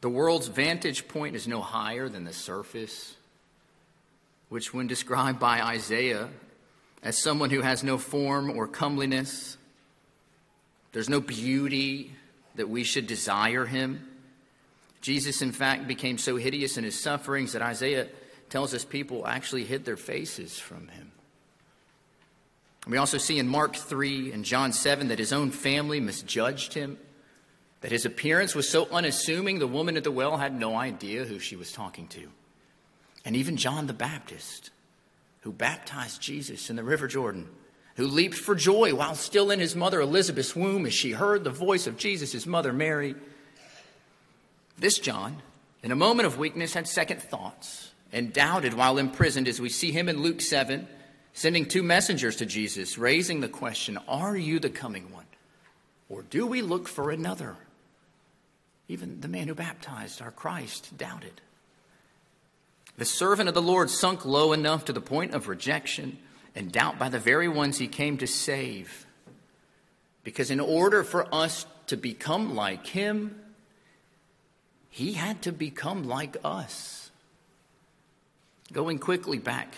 The 0.00 0.08
world's 0.08 0.46
vantage 0.46 1.08
point 1.08 1.34
is 1.34 1.48
no 1.48 1.60
higher 1.60 2.08
than 2.08 2.22
the 2.22 2.32
surface, 2.32 3.16
which, 4.48 4.72
when 4.72 4.86
described 4.86 5.40
by 5.40 5.60
Isaiah 5.60 6.28
as 7.02 7.20
someone 7.20 7.50
who 7.50 7.62
has 7.62 7.82
no 7.82 7.98
form 7.98 8.50
or 8.50 8.68
comeliness, 8.68 9.56
there's 10.92 11.08
no 11.08 11.20
beauty 11.20 12.12
that 12.58 12.68
we 12.68 12.84
should 12.84 13.06
desire 13.06 13.64
him. 13.64 14.06
Jesus, 15.00 15.42
in 15.42 15.52
fact, 15.52 15.88
became 15.88 16.18
so 16.18 16.36
hideous 16.36 16.76
in 16.76 16.84
his 16.84 16.98
sufferings 16.98 17.52
that 17.52 17.62
Isaiah 17.62 18.08
tells 18.50 18.74
us 18.74 18.84
people 18.84 19.26
actually 19.26 19.64
hid 19.64 19.84
their 19.84 19.96
faces 19.96 20.58
from 20.58 20.88
him. 20.88 21.12
We 22.86 22.96
also 22.96 23.18
see 23.18 23.38
in 23.38 23.48
Mark 23.48 23.76
3 23.76 24.32
and 24.32 24.44
John 24.44 24.72
7 24.72 25.08
that 25.08 25.18
his 25.18 25.32
own 25.32 25.50
family 25.50 26.00
misjudged 26.00 26.74
him, 26.74 26.98
that 27.80 27.92
his 27.92 28.04
appearance 28.04 28.54
was 28.54 28.68
so 28.68 28.88
unassuming 28.90 29.58
the 29.58 29.66
woman 29.66 29.96
at 29.96 30.04
the 30.04 30.10
well 30.10 30.36
had 30.36 30.58
no 30.58 30.74
idea 30.74 31.24
who 31.24 31.38
she 31.38 31.54
was 31.54 31.70
talking 31.70 32.08
to. 32.08 32.28
And 33.24 33.36
even 33.36 33.56
John 33.56 33.86
the 33.86 33.92
Baptist, 33.92 34.70
who 35.42 35.52
baptized 35.52 36.20
Jesus 36.20 36.70
in 36.70 36.76
the 36.76 36.82
River 36.82 37.06
Jordan, 37.06 37.48
who 37.98 38.06
leaped 38.06 38.36
for 38.36 38.54
joy 38.54 38.94
while 38.94 39.16
still 39.16 39.50
in 39.50 39.58
his 39.58 39.74
mother 39.74 40.00
Elizabeth's 40.00 40.54
womb 40.54 40.86
as 40.86 40.94
she 40.94 41.10
heard 41.10 41.42
the 41.42 41.50
voice 41.50 41.88
of 41.88 41.96
Jesus, 41.96 42.30
his 42.30 42.46
mother 42.46 42.72
Mary. 42.72 43.16
This 44.78 45.00
John, 45.00 45.42
in 45.82 45.90
a 45.90 45.96
moment 45.96 46.28
of 46.28 46.38
weakness, 46.38 46.74
had 46.74 46.86
second 46.86 47.20
thoughts 47.20 47.90
and 48.12 48.32
doubted 48.32 48.74
while 48.74 48.98
imprisoned, 48.98 49.48
as 49.48 49.60
we 49.60 49.68
see 49.68 49.90
him 49.90 50.08
in 50.08 50.22
Luke 50.22 50.40
7 50.40 50.86
sending 51.32 51.66
two 51.66 51.82
messengers 51.82 52.36
to 52.36 52.46
Jesus, 52.46 52.98
raising 52.98 53.40
the 53.40 53.48
question 53.48 53.98
Are 54.06 54.36
you 54.36 54.60
the 54.60 54.70
coming 54.70 55.10
one? 55.12 55.26
Or 56.08 56.22
do 56.22 56.46
we 56.46 56.62
look 56.62 56.86
for 56.86 57.10
another? 57.10 57.56
Even 58.86 59.20
the 59.20 59.28
man 59.28 59.48
who 59.48 59.56
baptized 59.56 60.22
our 60.22 60.30
Christ 60.30 60.96
doubted. 60.96 61.40
The 62.96 63.04
servant 63.04 63.48
of 63.48 63.56
the 63.56 63.60
Lord 63.60 63.90
sunk 63.90 64.24
low 64.24 64.52
enough 64.52 64.84
to 64.84 64.92
the 64.92 65.00
point 65.00 65.34
of 65.34 65.48
rejection 65.48 66.18
and 66.54 66.72
doubt 66.72 66.98
by 66.98 67.08
the 67.08 67.18
very 67.18 67.48
ones 67.48 67.78
he 67.78 67.88
came 67.88 68.18
to 68.18 68.26
save. 68.26 69.06
Because 70.24 70.50
in 70.50 70.60
order 70.60 71.04
for 71.04 71.32
us 71.34 71.66
to 71.86 71.96
become 71.96 72.54
like 72.54 72.86
him, 72.86 73.40
he 74.90 75.12
had 75.12 75.42
to 75.42 75.52
become 75.52 76.08
like 76.08 76.36
us. 76.44 77.10
Going 78.72 78.98
quickly 78.98 79.38
back 79.38 79.74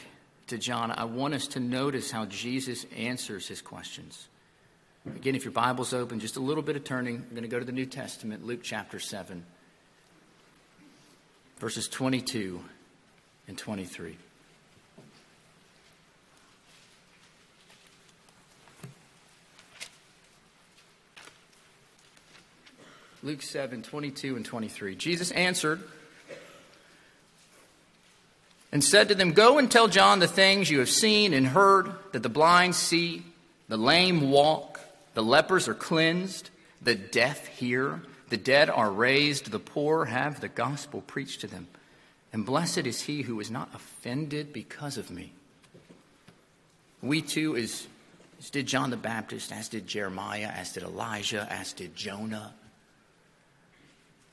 to 0.48 0.58
John, 0.58 0.90
I 0.90 1.04
want 1.04 1.34
us 1.34 1.46
to 1.48 1.60
notice 1.60 2.10
how 2.10 2.26
Jesus 2.26 2.86
answers 2.96 3.46
his 3.46 3.62
questions. 3.62 4.28
Again, 5.06 5.34
if 5.34 5.44
your 5.44 5.52
Bible's 5.52 5.94
open, 5.94 6.20
just 6.20 6.36
a 6.36 6.40
little 6.40 6.62
bit 6.62 6.76
of 6.76 6.84
turning. 6.84 7.16
I'm 7.16 7.30
going 7.30 7.42
to 7.42 7.48
go 7.48 7.58
to 7.58 7.64
the 7.64 7.72
New 7.72 7.86
Testament, 7.86 8.44
Luke 8.44 8.60
chapter 8.62 8.98
7, 8.98 9.44
verses 11.58 11.88
22 11.88 12.60
and 13.48 13.56
23. 13.56 14.16
Luke 23.22 23.42
7, 23.42 23.82
22 23.82 24.36
and 24.36 24.44
23. 24.44 24.96
Jesus 24.96 25.30
answered, 25.32 25.80
and 28.72 28.82
said 28.82 29.08
to 29.08 29.14
them, 29.14 29.32
Go 29.32 29.58
and 29.58 29.70
tell 29.70 29.88
John 29.88 30.20
the 30.20 30.28
things 30.28 30.70
you 30.70 30.78
have 30.78 30.88
seen 30.88 31.34
and 31.34 31.46
heard 31.46 31.92
that 32.12 32.22
the 32.22 32.28
blind 32.28 32.74
see, 32.74 33.22
the 33.68 33.76
lame 33.76 34.30
walk, 34.30 34.80
the 35.14 35.22
lepers 35.22 35.68
are 35.68 35.74
cleansed, 35.74 36.50
the 36.80 36.94
deaf 36.94 37.46
hear, 37.46 38.00
the 38.28 38.36
dead 38.36 38.70
are 38.70 38.90
raised, 38.90 39.50
the 39.50 39.58
poor 39.58 40.04
have 40.04 40.40
the 40.40 40.48
gospel 40.48 41.00
preached 41.00 41.40
to 41.40 41.46
them. 41.46 41.66
And 42.32 42.46
blessed 42.46 42.86
is 42.86 43.02
he 43.02 43.22
who 43.22 43.40
is 43.40 43.50
not 43.50 43.74
offended 43.74 44.52
because 44.52 44.96
of 44.96 45.10
me. 45.10 45.32
We 47.02 47.22
too, 47.22 47.56
as, 47.56 47.88
as 48.38 48.50
did 48.50 48.66
John 48.66 48.90
the 48.90 48.96
Baptist, 48.96 49.50
as 49.50 49.68
did 49.68 49.86
Jeremiah, 49.86 50.50
as 50.54 50.72
did 50.72 50.84
Elijah, 50.84 51.46
as 51.50 51.72
did 51.72 51.96
Jonah, 51.96 52.54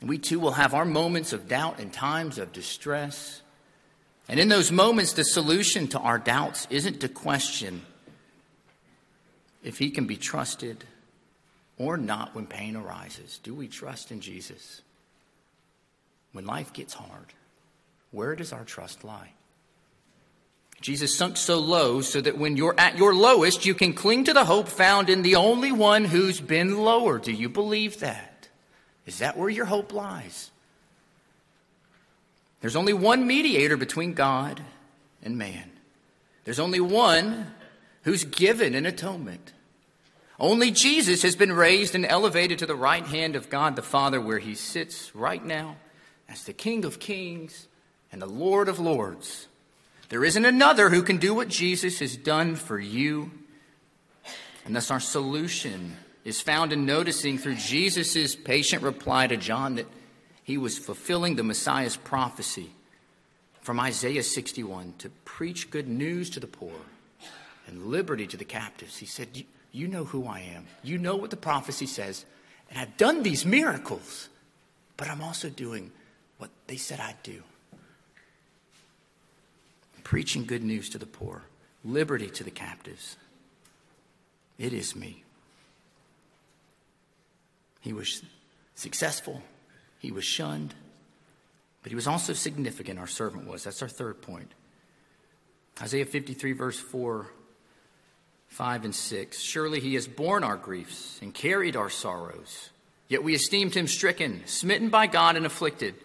we 0.02 0.18
too 0.18 0.40
will 0.40 0.52
have 0.52 0.74
our 0.74 0.86
moments 0.86 1.34
of 1.34 1.48
doubt 1.48 1.80
and 1.80 1.92
times 1.92 2.38
of 2.38 2.54
distress. 2.54 3.42
And 4.30 4.40
in 4.40 4.50
those 4.50 4.72
moments, 4.72 5.14
the 5.14 5.24
solution 5.24 5.88
to 5.90 6.00
our 6.00 6.20
doubts 6.20 6.68
isn't 6.70 7.02
to 7.02 7.10
question 7.10 7.82
if 9.64 9.80
he 9.80 9.90
can 9.90 10.06
be 10.06 10.18
trusted 10.18 10.84
or 11.78 11.98
not 11.98 12.36
when 12.36 12.46
pain 12.46 12.76
arises. 12.76 13.40
Do 13.42 13.54
we 13.54 13.68
trust 13.68 14.12
in 14.12 14.22
Jesus? 14.22 14.82
When 16.32 16.46
life 16.46 16.74
gets 16.74 16.94
hard, 16.94 17.34
where 18.12 18.36
does 18.36 18.54
our 18.54 18.64
trust 18.64 19.04
lie? 19.04 19.32
Jesus 20.80 21.16
sunk 21.16 21.38
so 21.38 21.58
low 21.58 22.02
so 22.02 22.22
that 22.22 22.38
when 22.38 22.56
you're 22.56 22.80
at 22.80 22.98
your 22.98 23.16
lowest, 23.16 23.66
you 23.66 23.74
can 23.74 23.94
cling 23.94 24.26
to 24.26 24.34
the 24.34 24.46
hope 24.46 24.68
found 24.68 25.10
in 25.10 25.24
the 25.24 25.36
only 25.36 25.72
one 25.72 26.06
who's 26.06 26.40
been 26.40 26.78
lower. 26.78 27.18
Do 27.18 27.32
you 27.32 27.50
believe 27.50 28.00
that? 28.02 28.27
Is 29.08 29.20
that 29.20 29.38
where 29.38 29.50
your 29.50 29.66
hope 29.66 29.94
lies? 29.94 30.52
There's 32.62 32.76
only 32.76 32.94
one 32.94 33.26
mediator 33.26 33.78
between 33.78 34.14
God 34.14 34.62
and 35.24 35.38
man. 35.38 35.72
There's 36.44 36.60
only 36.60 36.80
one 36.80 37.48
who's 38.04 38.26
given 38.26 38.76
an 38.76 38.86
atonement. 38.86 39.54
Only 40.40 40.72
Jesus 40.72 41.24
has 41.24 41.36
been 41.36 41.54
raised 41.54 41.96
and 41.96 42.06
elevated 42.06 42.60
to 42.60 42.66
the 42.66 42.76
right 42.76 43.06
hand 43.06 43.36
of 43.36 43.50
God 43.50 43.76
the 43.76 43.82
Father, 43.82 44.22
where 44.22 44.40
he 44.40 44.54
sits 44.54 45.16
right 45.16 45.44
now 45.44 45.78
as 46.30 46.44
the 46.44 46.54
King 46.54 46.86
of 46.86 47.00
kings 47.00 47.68
and 48.12 48.22
the 48.22 48.28
Lord 48.28 48.68
of 48.68 48.80
lords. 48.80 49.48
There 50.10 50.24
isn't 50.24 50.46
another 50.46 50.90
who 50.90 51.02
can 51.02 51.18
do 51.18 51.34
what 51.34 51.48
Jesus 51.48 52.00
has 52.00 52.16
done 52.16 52.56
for 52.56 52.80
you. 52.80 53.32
And 54.66 54.76
thus, 54.76 54.92
our 54.92 55.00
solution 55.00 55.98
is 56.28 56.42
found 56.42 56.74
in 56.74 56.86
noticing 56.86 57.38
through 57.38 57.56
Jesus' 57.56 58.36
patient 58.36 58.84
reply 58.84 59.28
to 59.28 59.38
John 59.38 59.76
that 59.76 59.88
he 60.44 60.58
was 60.58 60.78
fulfilling 60.78 61.38
the 61.38 61.44
Messiah's 61.44 61.96
prophecy 61.96 62.70
from 63.62 63.80
Isaiah 63.80 64.24
61 64.24 64.96
to 64.98 65.10
preach 65.24 65.72
good 65.72 65.88
news 65.88 66.30
to 66.32 66.42
the 66.42 66.48
poor 66.48 66.76
and 67.66 67.86
liberty 67.86 68.28
to 68.28 68.36
the 68.36 68.44
captives. 68.44 68.98
He 68.98 69.06
said, 69.06 69.46
You 69.72 69.88
know 69.88 70.04
who 70.04 70.28
I 70.28 70.42
am. 70.42 70.66
You 70.84 70.98
know 70.98 71.16
what 71.16 71.30
the 71.30 71.38
prophecy 71.38 71.86
says. 71.86 72.26
And 72.70 72.78
I've 72.78 72.98
done 72.98 73.24
these 73.24 73.46
miracles, 73.46 74.28
but 74.98 75.08
I'm 75.08 75.22
also 75.22 75.48
doing 75.48 75.92
what 76.40 76.50
they 76.68 76.76
said 76.76 77.00
I'd 77.00 77.24
do 77.24 77.42
preaching 80.04 80.46
good 80.46 80.64
news 80.64 80.90
to 80.90 80.98
the 80.98 81.06
poor, 81.06 81.44
liberty 81.86 82.28
to 82.28 82.44
the 82.44 82.52
captives. 82.52 83.16
It 84.58 84.74
is 84.74 84.94
me. 84.94 85.24
He 87.88 87.94
was 87.94 88.22
successful, 88.76 89.42
he 90.00 90.12
was 90.12 90.26
shunned, 90.26 90.76
but 91.82 91.90
he 91.90 91.96
was 91.96 92.06
also 92.06 92.34
significant, 92.34 93.00
our 93.00 93.08
servant 93.08 93.48
was. 93.48 93.64
That's 93.64 93.82
our 93.82 93.88
third 93.88 94.22
point. 94.22 94.52
Isaiah 95.82 96.06
53, 96.06 96.52
verse 96.52 96.78
4, 96.78 97.28
5, 98.50 98.84
and 98.84 98.94
6. 98.94 99.40
Surely 99.40 99.80
he 99.80 99.94
has 99.94 100.06
borne 100.06 100.44
our 100.44 100.58
griefs 100.58 101.18
and 101.22 101.34
carried 101.34 101.78
our 101.78 101.90
sorrows. 101.90 102.72
Yet 103.08 103.24
we 103.24 103.34
esteemed 103.34 103.74
him 103.74 103.88
stricken, 103.88 104.42
smitten 104.48 104.90
by 104.90 105.08
God, 105.08 105.38
and 105.38 105.46
afflicted. 105.46 105.96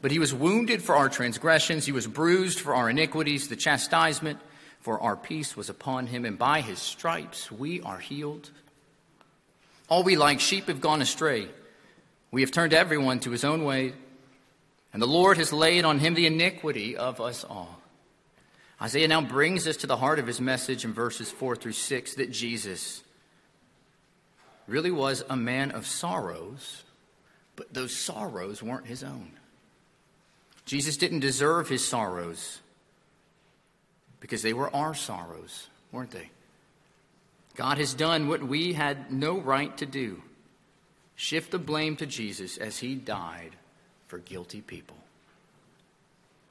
But 0.00 0.12
he 0.12 0.20
was 0.20 0.32
wounded 0.32 0.80
for 0.80 0.94
our 0.94 1.08
transgressions, 1.08 1.86
he 1.86 1.90
was 1.90 2.06
bruised 2.06 2.60
for 2.60 2.72
our 2.76 2.88
iniquities. 2.88 3.48
The 3.48 3.56
chastisement 3.56 4.38
for 4.78 5.00
our 5.00 5.16
peace 5.16 5.56
was 5.56 5.68
upon 5.68 6.06
him, 6.06 6.24
and 6.24 6.38
by 6.38 6.60
his 6.60 6.78
stripes 6.78 7.50
we 7.50 7.80
are 7.80 7.98
healed. 7.98 8.52
All 9.92 10.02
we 10.02 10.16
like 10.16 10.40
sheep 10.40 10.68
have 10.68 10.80
gone 10.80 11.02
astray. 11.02 11.48
We 12.30 12.40
have 12.40 12.50
turned 12.50 12.72
everyone 12.72 13.20
to 13.20 13.30
his 13.30 13.44
own 13.44 13.62
way, 13.62 13.92
and 14.90 15.02
the 15.02 15.06
Lord 15.06 15.36
has 15.36 15.52
laid 15.52 15.84
on 15.84 15.98
him 15.98 16.14
the 16.14 16.24
iniquity 16.24 16.96
of 16.96 17.20
us 17.20 17.44
all. 17.44 17.78
Isaiah 18.80 19.06
now 19.06 19.20
brings 19.20 19.66
us 19.66 19.76
to 19.76 19.86
the 19.86 19.98
heart 19.98 20.18
of 20.18 20.26
his 20.26 20.40
message 20.40 20.86
in 20.86 20.94
verses 20.94 21.30
4 21.30 21.56
through 21.56 21.72
6 21.74 22.14
that 22.14 22.30
Jesus 22.30 23.02
really 24.66 24.90
was 24.90 25.22
a 25.28 25.36
man 25.36 25.70
of 25.70 25.86
sorrows, 25.86 26.84
but 27.54 27.74
those 27.74 27.94
sorrows 27.94 28.62
weren't 28.62 28.86
his 28.86 29.04
own. 29.04 29.32
Jesus 30.64 30.96
didn't 30.96 31.20
deserve 31.20 31.68
his 31.68 31.86
sorrows 31.86 32.60
because 34.20 34.40
they 34.40 34.54
were 34.54 34.74
our 34.74 34.94
sorrows, 34.94 35.68
weren't 35.92 36.12
they? 36.12 36.30
God 37.54 37.78
has 37.78 37.94
done 37.94 38.28
what 38.28 38.42
we 38.42 38.72
had 38.72 39.12
no 39.12 39.38
right 39.38 39.76
to 39.78 39.86
do 39.86 40.22
shift 41.14 41.50
the 41.50 41.58
blame 41.58 41.94
to 41.96 42.06
Jesus 42.06 42.56
as 42.56 42.78
he 42.78 42.94
died 42.94 43.52
for 44.08 44.18
guilty 44.18 44.60
people. 44.60 44.96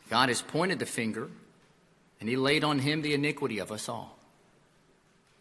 God 0.09 0.29
has 0.29 0.41
pointed 0.41 0.79
the 0.79 0.85
finger 0.85 1.29
and 2.19 2.29
he 2.29 2.35
laid 2.35 2.63
on 2.63 2.79
him 2.79 3.01
the 3.01 3.13
iniquity 3.13 3.59
of 3.59 3.71
us 3.71 3.89
all. 3.89 4.17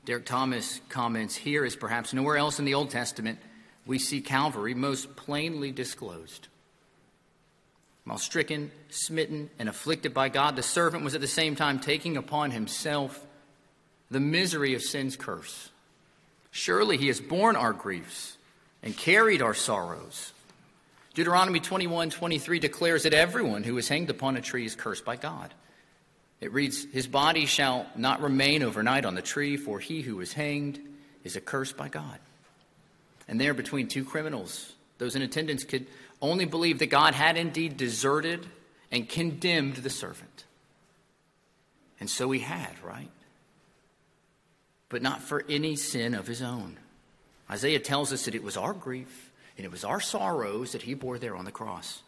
Derek 0.04 0.24
Thomas 0.24 0.80
comments 0.88 1.36
here, 1.36 1.64
as 1.64 1.76
perhaps 1.76 2.14
nowhere 2.14 2.38
else 2.38 2.58
in 2.58 2.64
the 2.64 2.74
Old 2.74 2.90
Testament, 2.90 3.38
we 3.86 3.98
see 3.98 4.20
Calvary 4.20 4.74
most 4.74 5.14
plainly 5.14 5.72
disclosed. 5.72 6.48
While 8.04 8.18
stricken, 8.18 8.72
smitten, 8.88 9.50
and 9.58 9.68
afflicted 9.68 10.14
by 10.14 10.30
God, 10.30 10.56
the 10.56 10.62
servant 10.62 11.04
was 11.04 11.14
at 11.14 11.20
the 11.20 11.28
same 11.28 11.54
time 11.54 11.78
taking 11.78 12.16
upon 12.16 12.50
himself 12.50 13.24
the 14.10 14.20
misery 14.20 14.74
of 14.74 14.82
sin's 14.82 15.16
curse. 15.16 15.70
Surely 16.50 16.96
he 16.96 17.06
has 17.06 17.20
borne 17.20 17.56
our 17.56 17.72
griefs 17.72 18.36
and 18.82 18.96
carried 18.96 19.42
our 19.42 19.54
sorrows. 19.54 20.32
Deuteronomy 21.14 21.60
21 21.60 22.10
23 22.10 22.58
declares 22.58 23.02
that 23.04 23.14
everyone 23.14 23.62
who 23.62 23.76
is 23.78 23.88
hanged 23.88 24.10
upon 24.10 24.36
a 24.36 24.40
tree 24.40 24.64
is 24.64 24.74
cursed 24.74 25.04
by 25.04 25.16
God. 25.16 25.52
It 26.40 26.52
reads, 26.52 26.86
His 26.92 27.06
body 27.06 27.46
shall 27.46 27.86
not 27.96 28.22
remain 28.22 28.62
overnight 28.62 29.04
on 29.04 29.14
the 29.14 29.22
tree, 29.22 29.56
for 29.56 29.78
he 29.78 30.00
who 30.02 30.20
is 30.20 30.32
hanged 30.32 30.80
is 31.24 31.36
accursed 31.36 31.76
by 31.76 31.88
God. 31.88 32.18
And 33.28 33.40
there, 33.40 33.54
between 33.54 33.88
two 33.88 34.04
criminals, 34.04 34.72
those 34.98 35.14
in 35.14 35.22
attendance 35.22 35.64
could 35.64 35.86
only 36.22 36.46
believe 36.46 36.78
that 36.78 36.86
God 36.86 37.14
had 37.14 37.36
indeed 37.36 37.76
deserted 37.76 38.46
and 38.90 39.08
condemned 39.08 39.76
the 39.76 39.90
servant. 39.90 40.44
And 42.00 42.08
so 42.08 42.30
he 42.30 42.40
had, 42.40 42.72
right? 42.82 43.10
But 44.90 45.00
not 45.00 45.22
for 45.22 45.44
any 45.48 45.76
sin 45.76 46.14
of 46.14 46.26
his 46.26 46.42
own. 46.42 46.76
Isaiah 47.50 47.80
tells 47.80 48.12
us 48.12 48.26
that 48.26 48.34
it 48.34 48.42
was 48.42 48.58
our 48.58 48.74
grief 48.74 49.30
and 49.56 49.64
it 49.64 49.70
was 49.70 49.84
our 49.84 50.00
sorrows 50.00 50.72
that 50.72 50.82
he 50.82 50.94
bore 50.94 51.18
there 51.18 51.36
on 51.36 51.46
the 51.46 51.50
cross. 51.50 52.02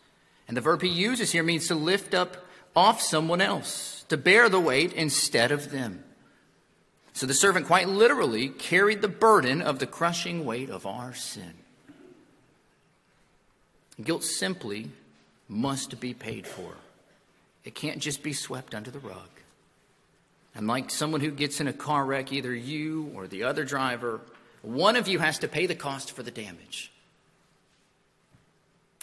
And 0.47 0.57
the 0.57 0.61
verb 0.61 0.83
he 0.83 0.89
uses 0.89 1.33
here 1.33 1.43
means 1.43 1.69
to 1.69 1.75
lift 1.75 2.13
up 2.13 2.45
off 2.75 3.01
someone 3.01 3.41
else, 3.41 4.05
to 4.09 4.17
bear 4.17 4.49
the 4.49 4.61
weight 4.61 4.93
instead 4.93 5.53
of 5.53 5.71
them. 5.71 6.05
So 7.13 7.27
the 7.27 7.35
servant 7.35 7.67
quite 7.67 7.89
literally 7.89 8.49
carried 8.49 9.03
the 9.03 9.09
burden 9.09 9.61
of 9.61 9.79
the 9.79 9.87
crushing 9.87 10.45
weight 10.45 10.71
of 10.71 10.87
our 10.87 11.15
sin. 11.15 11.55
Guilt 14.03 14.25
simply 14.25 14.91
must 15.49 16.01
be 16.01 16.15
paid 16.15 16.47
for. 16.47 16.75
It 17.65 17.75
can't 17.75 17.99
just 17.99 18.23
be 18.23 18.33
swept 18.33 18.75
under 18.75 18.91
the 18.91 18.99
rug. 18.99 19.29
And 20.55 20.67
like 20.67 20.91
someone 20.91 21.21
who 21.21 21.31
gets 21.31 21.61
in 21.61 21.69
a 21.69 21.73
car 21.73 22.05
wreck, 22.05 22.33
either 22.33 22.55
you 22.55 23.11
or 23.15 23.27
the 23.27 23.45
other 23.45 23.65
driver, 23.65 24.21
one 24.61 24.97
of 24.97 25.09
you 25.09 25.19
has 25.19 25.39
to 25.41 25.49
pay 25.49 25.67
the 25.67 25.75
cost 25.75 26.13
for 26.13 26.23
the 26.23 26.31
damage. 26.31 26.93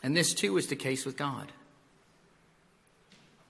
And 0.03 0.15
this 0.15 0.33
too 0.33 0.57
is 0.57 0.67
the 0.67 0.75
case 0.75 1.05
with 1.05 1.17
God. 1.17 1.51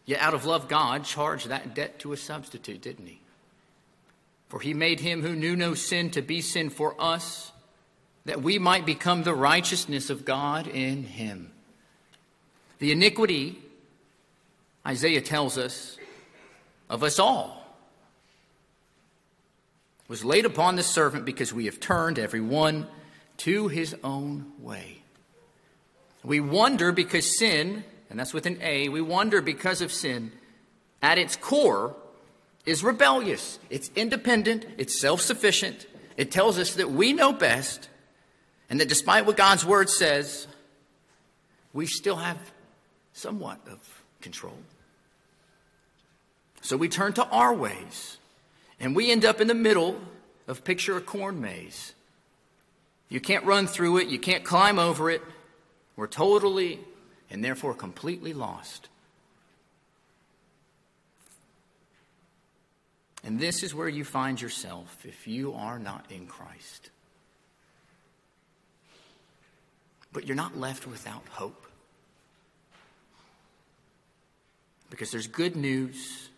Yet 0.05 0.21
out 0.21 0.33
of 0.33 0.45
love, 0.45 0.67
God 0.67 1.03
charged 1.03 1.49
that 1.49 1.75
debt 1.75 1.99
to 1.99 2.13
a 2.13 2.17
substitute, 2.17 2.81
didn't 2.81 3.05
he? 3.05 3.19
For 4.47 4.59
he 4.59 4.73
made 4.73 5.01
him 5.01 5.21
who 5.21 5.35
knew 5.35 5.55
no 5.55 5.75
sin 5.75 6.09
to 6.11 6.23
be 6.23 6.41
sin 6.41 6.71
for 6.71 6.95
us 6.99 7.51
that 8.25 8.41
we 8.41 8.57
might 8.57 8.85
become 8.85 9.23
the 9.23 9.33
righteousness 9.33 10.09
of 10.09 10.25
God 10.25 10.67
in 10.67 11.03
him. 11.03 11.51
The 12.79 12.91
iniquity, 12.91 13.59
Isaiah 14.85 15.21
tells 15.21 15.57
us, 15.57 15.97
of 16.89 17.03
us 17.03 17.19
all 17.19 17.58
was 20.09 20.25
laid 20.25 20.45
upon 20.45 20.75
the 20.75 20.83
servant 20.83 21.23
because 21.23 21.53
we 21.53 21.65
have 21.65 21.79
turned 21.79 22.19
every 22.19 22.41
one 22.41 22.87
to 23.37 23.69
his 23.69 23.95
own 24.03 24.51
way. 24.59 25.01
We 26.23 26.41
wonder 26.41 26.91
because 26.91 27.37
sin, 27.37 27.85
and 28.09 28.19
that's 28.19 28.33
with 28.33 28.45
an 28.45 28.59
A, 28.61 28.89
we 28.89 28.99
wonder 28.99 29.41
because 29.41 29.81
of 29.81 29.93
sin, 29.93 30.33
at 31.01 31.17
its 31.17 31.37
core, 31.37 31.95
is 32.65 32.83
rebellious. 32.83 33.59
It's 33.69 33.89
independent, 33.95 34.65
it's 34.77 34.99
self 34.99 35.21
sufficient. 35.21 35.85
It 36.17 36.31
tells 36.31 36.59
us 36.59 36.75
that 36.75 36.91
we 36.91 37.13
know 37.13 37.31
best 37.31 37.87
and 38.69 38.79
that 38.81 38.89
despite 38.89 39.25
what 39.25 39.37
God's 39.37 39.65
word 39.65 39.89
says, 39.89 40.47
we 41.73 41.85
still 41.85 42.17
have 42.17 42.37
somewhat 43.13 43.59
of 43.71 43.79
control. 44.21 44.57
So 46.61 46.77
we 46.77 46.89
turn 46.89 47.13
to 47.13 47.25
our 47.25 47.53
ways, 47.53 48.17
and 48.79 48.95
we 48.95 49.11
end 49.11 49.25
up 49.25 49.41
in 49.41 49.47
the 49.47 49.53
middle 49.53 49.99
of 50.47 50.63
picture 50.63 50.97
a 50.97 51.01
corn 51.01 51.41
maze. 51.41 51.93
You 53.09 53.19
can't 53.19 53.45
run 53.45 53.67
through 53.67 53.97
it, 53.97 54.07
you 54.07 54.19
can't 54.19 54.43
climb 54.43 54.79
over 54.79 55.09
it. 55.09 55.21
We're 55.95 56.07
totally 56.07 56.79
and 57.29 57.43
therefore 57.43 57.73
completely 57.73 58.33
lost. 58.33 58.87
And 63.23 63.39
this 63.39 63.63
is 63.63 63.75
where 63.75 63.89
you 63.89 64.05
find 64.05 64.41
yourself 64.41 65.05
if 65.05 65.27
you 65.27 65.53
are 65.53 65.77
not 65.77 66.05
in 66.09 66.25
Christ. 66.25 66.89
but 70.11 70.25
you're 70.25 70.35
not 70.35 70.57
left 70.57 70.87
without 70.87 71.23
hope. 71.29 71.65
Because 74.89 75.11
there's 75.11 75.27
good 75.27 75.55
news 75.55 76.29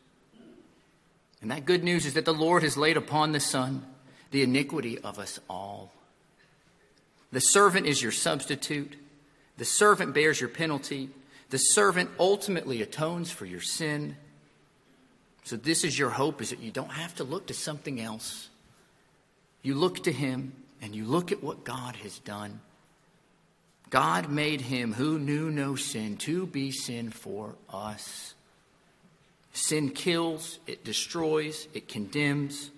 And 1.41 1.51
that 1.51 1.65
good 1.65 1.83
news 1.83 2.05
is 2.05 2.13
that 2.13 2.25
the 2.25 2.33
Lord 2.33 2.63
has 2.63 2.77
laid 2.77 2.97
upon 2.97 3.31
the 3.31 3.39
Son 3.39 3.85
the 4.29 4.43
iniquity 4.43 4.99
of 4.99 5.19
us 5.19 5.39
all. 5.49 5.91
The 7.31 7.41
servant 7.41 7.87
is 7.87 8.01
your 8.01 8.11
substitute. 8.11 8.95
The 9.57 9.65
servant 9.65 10.13
bears 10.13 10.39
your 10.39 10.49
penalty. 10.49 11.09
The 11.49 11.57
servant 11.57 12.09
ultimately 12.19 12.81
atones 12.81 13.31
for 13.31 13.45
your 13.45 13.61
sin. 13.61 14.15
So 15.43 15.57
this 15.57 15.83
is 15.83 15.97
your 15.97 16.11
hope 16.11 16.41
is 16.41 16.51
that 16.51 16.59
you 16.59 16.71
don't 16.71 16.91
have 16.91 17.15
to 17.15 17.23
look 17.23 17.47
to 17.47 17.53
something 17.53 17.99
else. 17.99 18.49
You 19.63 19.75
look 19.75 20.03
to 20.03 20.11
him 20.11 20.53
and 20.81 20.95
you 20.95 21.05
look 21.05 21.31
at 21.31 21.43
what 21.43 21.63
God 21.63 21.95
has 21.97 22.19
done. 22.19 22.61
God 23.89 24.29
made 24.29 24.61
him 24.61 24.93
who 24.93 25.19
knew 25.19 25.51
no 25.51 25.75
sin 25.75 26.15
to 26.17 26.45
be 26.45 26.71
sin 26.71 27.09
for 27.09 27.55
us. 27.69 28.33
Sin 29.53 29.89
kills, 29.89 30.59
it 30.65 30.83
destroys, 30.83 31.67
it 31.73 31.87
condemns. 31.87 32.71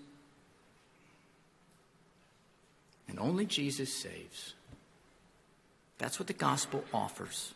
And 3.08 3.20
only 3.20 3.46
Jesus 3.46 3.94
saves. 3.94 4.56
That's 6.00 6.20
what 6.20 6.28
the 6.28 6.34
gospel 6.34 6.84
offers. 6.94 7.54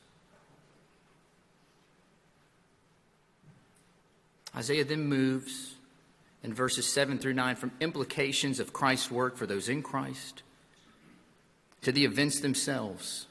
Isaiah 4.56 4.86
then 4.86 5.06
moves 5.06 5.76
in 6.44 6.54
verses 6.54 6.92
7 6.92 7.18
through 7.18 7.34
9 7.34 7.56
from 7.56 7.72
implications 7.80 8.60
of 8.60 8.74
Christ's 8.74 9.12
work 9.12 9.36
for 9.36 9.46
those 9.46 9.68
in 9.70 9.82
Christ 9.84 10.44
to 11.82 11.92
the 11.92 12.06
events 12.06 12.40
themselves. 12.40 13.28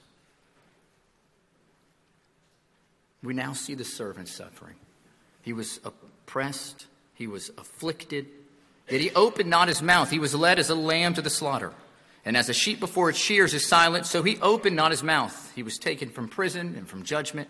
We 3.22 3.34
now 3.34 3.54
see 3.54 3.74
the 3.74 3.84
servant 3.84 4.28
suffering. 4.28 4.76
He 5.46 5.52
was 5.52 5.78
oppressed, 5.84 6.86
he 7.14 7.28
was 7.28 7.52
afflicted, 7.56 8.26
yet 8.90 9.00
he 9.00 9.12
opened 9.12 9.48
not 9.48 9.68
his 9.68 9.80
mouth. 9.80 10.10
He 10.10 10.18
was 10.18 10.34
led 10.34 10.58
as 10.58 10.70
a 10.70 10.74
lamb 10.74 11.14
to 11.14 11.22
the 11.22 11.30
slaughter. 11.30 11.72
And 12.24 12.36
as 12.36 12.48
a 12.48 12.52
sheep 12.52 12.80
before 12.80 13.10
its 13.10 13.18
shears 13.20 13.54
is 13.54 13.64
silent, 13.64 14.06
so 14.06 14.24
he 14.24 14.38
opened 14.42 14.74
not 14.74 14.90
his 14.90 15.04
mouth. 15.04 15.52
He 15.54 15.62
was 15.62 15.78
taken 15.78 16.10
from 16.10 16.26
prison 16.26 16.74
and 16.76 16.88
from 16.88 17.04
judgment. 17.04 17.48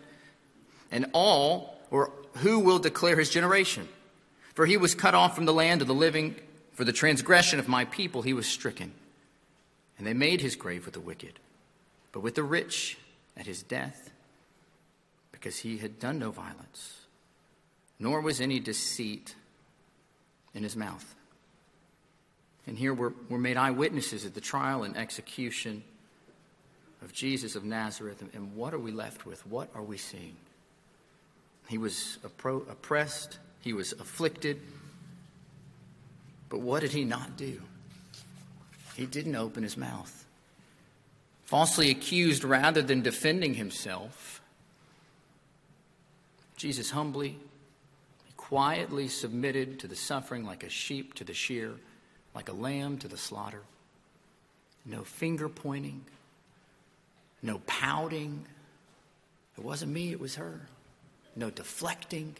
And 0.92 1.06
all, 1.14 1.80
or 1.90 2.12
who 2.34 2.58
will 2.58 2.78
declare 2.78 3.16
his 3.16 3.30
generation? 3.30 3.88
For 4.52 4.66
he 4.66 4.76
was 4.76 4.94
cut 4.94 5.14
off 5.14 5.34
from 5.34 5.46
the 5.46 5.54
land 5.54 5.80
of 5.80 5.88
the 5.88 5.94
living. 5.94 6.36
For 6.74 6.84
the 6.84 6.92
transgression 6.92 7.58
of 7.58 7.66
my 7.66 7.86
people 7.86 8.20
he 8.20 8.34
was 8.34 8.46
stricken. 8.46 8.92
And 9.96 10.06
they 10.06 10.12
made 10.12 10.42
his 10.42 10.54
grave 10.54 10.84
with 10.84 10.92
the 10.92 11.00
wicked, 11.00 11.40
but 12.12 12.20
with 12.20 12.34
the 12.34 12.42
rich 12.42 12.98
at 13.38 13.46
his 13.46 13.62
death, 13.62 14.10
because 15.32 15.60
he 15.60 15.78
had 15.78 15.98
done 15.98 16.18
no 16.18 16.30
violence, 16.30 17.05
nor 17.98 18.20
was 18.20 18.40
any 18.40 18.60
deceit 18.60 19.34
in 20.54 20.62
his 20.62 20.76
mouth. 20.76 21.14
And 22.66 22.76
here 22.76 22.92
we're, 22.92 23.12
we're 23.28 23.38
made 23.38 23.56
eyewitnesses 23.56 24.24
at 24.24 24.34
the 24.34 24.40
trial 24.40 24.82
and 24.82 24.96
execution 24.96 25.84
of 27.02 27.12
Jesus 27.12 27.54
of 27.54 27.64
Nazareth. 27.64 28.22
And 28.34 28.56
what 28.56 28.74
are 28.74 28.78
we 28.78 28.90
left 28.90 29.24
with? 29.24 29.46
What 29.46 29.70
are 29.74 29.82
we 29.82 29.96
seeing? 29.96 30.36
He 31.68 31.78
was 31.78 32.18
appro- 32.24 32.68
oppressed, 32.70 33.38
he 33.60 33.72
was 33.72 33.92
afflicted. 33.92 34.60
But 36.48 36.60
what 36.60 36.80
did 36.80 36.92
he 36.92 37.04
not 37.04 37.36
do? 37.36 37.60
He 38.94 39.06
didn't 39.06 39.36
open 39.36 39.62
his 39.62 39.76
mouth. 39.76 40.24
Falsely 41.44 41.90
accused 41.90 42.44
rather 42.44 42.82
than 42.82 43.02
defending 43.02 43.54
himself, 43.54 44.40
Jesus 46.56 46.90
humbly, 46.90 47.38
quietly 48.48 49.08
submitted 49.08 49.80
to 49.80 49.88
the 49.88 49.96
suffering 49.96 50.44
like 50.44 50.62
a 50.62 50.68
sheep 50.68 51.14
to 51.14 51.24
the 51.24 51.34
shear 51.34 51.74
like 52.32 52.48
a 52.48 52.52
lamb 52.52 52.96
to 52.96 53.08
the 53.08 53.16
slaughter. 53.16 53.62
No 54.84 55.02
finger 55.02 55.48
pointing, 55.48 56.04
no 57.42 57.60
pouting. 57.66 58.44
It 59.58 59.64
wasn't 59.64 59.92
me, 59.92 60.12
it 60.12 60.20
was 60.20 60.36
her. 60.36 60.60
No 61.34 61.50
deflecting. 61.50 62.36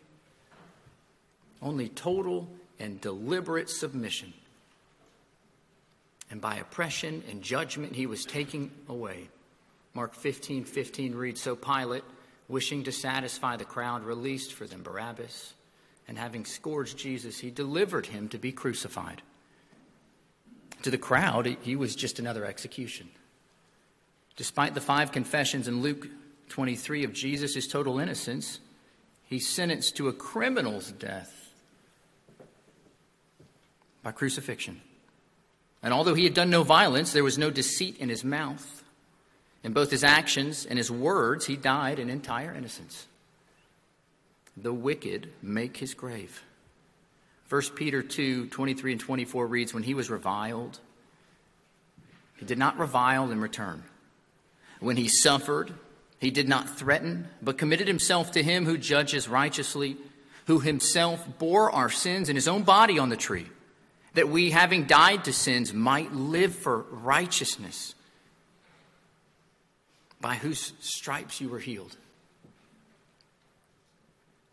Only 1.60 1.88
total 1.88 2.46
and 2.78 3.00
deliberate 3.00 3.68
submission. 3.68 4.32
And 6.30 6.40
by 6.40 6.56
oppression 6.56 7.24
and 7.28 7.42
judgment, 7.42 7.96
he 7.96 8.06
was 8.06 8.24
taking 8.24 8.70
away. 8.88 9.28
Mark 9.92 10.14
15 10.14 10.66
15 10.66 11.16
reads 11.16 11.40
So 11.40 11.56
Pilate, 11.56 12.04
wishing 12.46 12.84
to 12.84 12.92
satisfy 12.92 13.56
the 13.56 13.64
crowd, 13.64 14.04
released 14.04 14.52
for 14.52 14.66
them 14.66 14.84
Barabbas, 14.84 15.54
and 16.08 16.18
having 16.18 16.44
scourged 16.44 16.98
Jesus, 16.98 17.38
he 17.38 17.50
delivered 17.50 18.06
him 18.06 18.28
to 18.28 18.38
be 18.38 18.52
crucified. 18.52 19.22
To 20.82 20.90
the 20.90 20.98
crowd, 20.98 21.56
he 21.62 21.74
was 21.74 21.96
just 21.96 22.18
another 22.18 22.44
execution. 22.44 23.08
Despite 24.36 24.74
the 24.74 24.80
five 24.80 25.12
confessions 25.12 25.66
in 25.66 25.82
Luke 25.82 26.06
23 26.50 27.04
of 27.04 27.12
Jesus' 27.12 27.66
total 27.66 27.98
innocence, 27.98 28.60
he's 29.24 29.48
sentenced 29.48 29.96
to 29.96 30.08
a 30.08 30.12
criminal's 30.12 30.92
death 30.92 31.32
by 34.02 34.12
crucifixion. 34.12 34.80
And 35.82 35.92
although 35.92 36.14
he 36.14 36.24
had 36.24 36.34
done 36.34 36.50
no 36.50 36.62
violence, 36.62 37.12
there 37.12 37.24
was 37.24 37.38
no 37.38 37.50
deceit 37.50 37.96
in 37.98 38.08
his 38.08 38.22
mouth. 38.22 38.84
In 39.64 39.72
both 39.72 39.90
his 39.90 40.04
actions 40.04 40.64
and 40.64 40.78
his 40.78 40.90
words, 40.90 41.46
he 41.46 41.56
died 41.56 41.98
in 41.98 42.10
entire 42.10 42.52
innocence. 42.52 43.06
The 44.56 44.72
wicked 44.72 45.32
make 45.42 45.76
his 45.76 45.94
grave. 45.94 46.42
1 47.48 47.62
Peter 47.74 48.02
2 48.02 48.46
23 48.46 48.92
and 48.92 49.00
24 49.00 49.46
reads, 49.46 49.74
When 49.74 49.82
he 49.82 49.94
was 49.94 50.10
reviled, 50.10 50.80
he 52.36 52.44
did 52.44 52.58
not 52.58 52.78
revile 52.78 53.30
in 53.30 53.40
return. 53.40 53.84
When 54.80 54.96
he 54.96 55.08
suffered, 55.08 55.72
he 56.18 56.30
did 56.30 56.48
not 56.48 56.78
threaten, 56.78 57.28
but 57.42 57.58
committed 57.58 57.88
himself 57.88 58.32
to 58.32 58.42
him 58.42 58.64
who 58.64 58.78
judges 58.78 59.28
righteously, 59.28 59.96
who 60.46 60.60
himself 60.60 61.26
bore 61.38 61.70
our 61.70 61.90
sins 61.90 62.28
in 62.28 62.36
his 62.36 62.48
own 62.48 62.62
body 62.62 62.98
on 62.98 63.08
the 63.08 63.16
tree, 63.16 63.46
that 64.14 64.28
we, 64.28 64.50
having 64.50 64.84
died 64.84 65.24
to 65.24 65.32
sins, 65.32 65.72
might 65.72 66.12
live 66.12 66.54
for 66.54 66.78
righteousness, 66.90 67.94
by 70.20 70.34
whose 70.34 70.72
stripes 70.80 71.40
you 71.40 71.48
were 71.48 71.58
healed. 71.58 71.96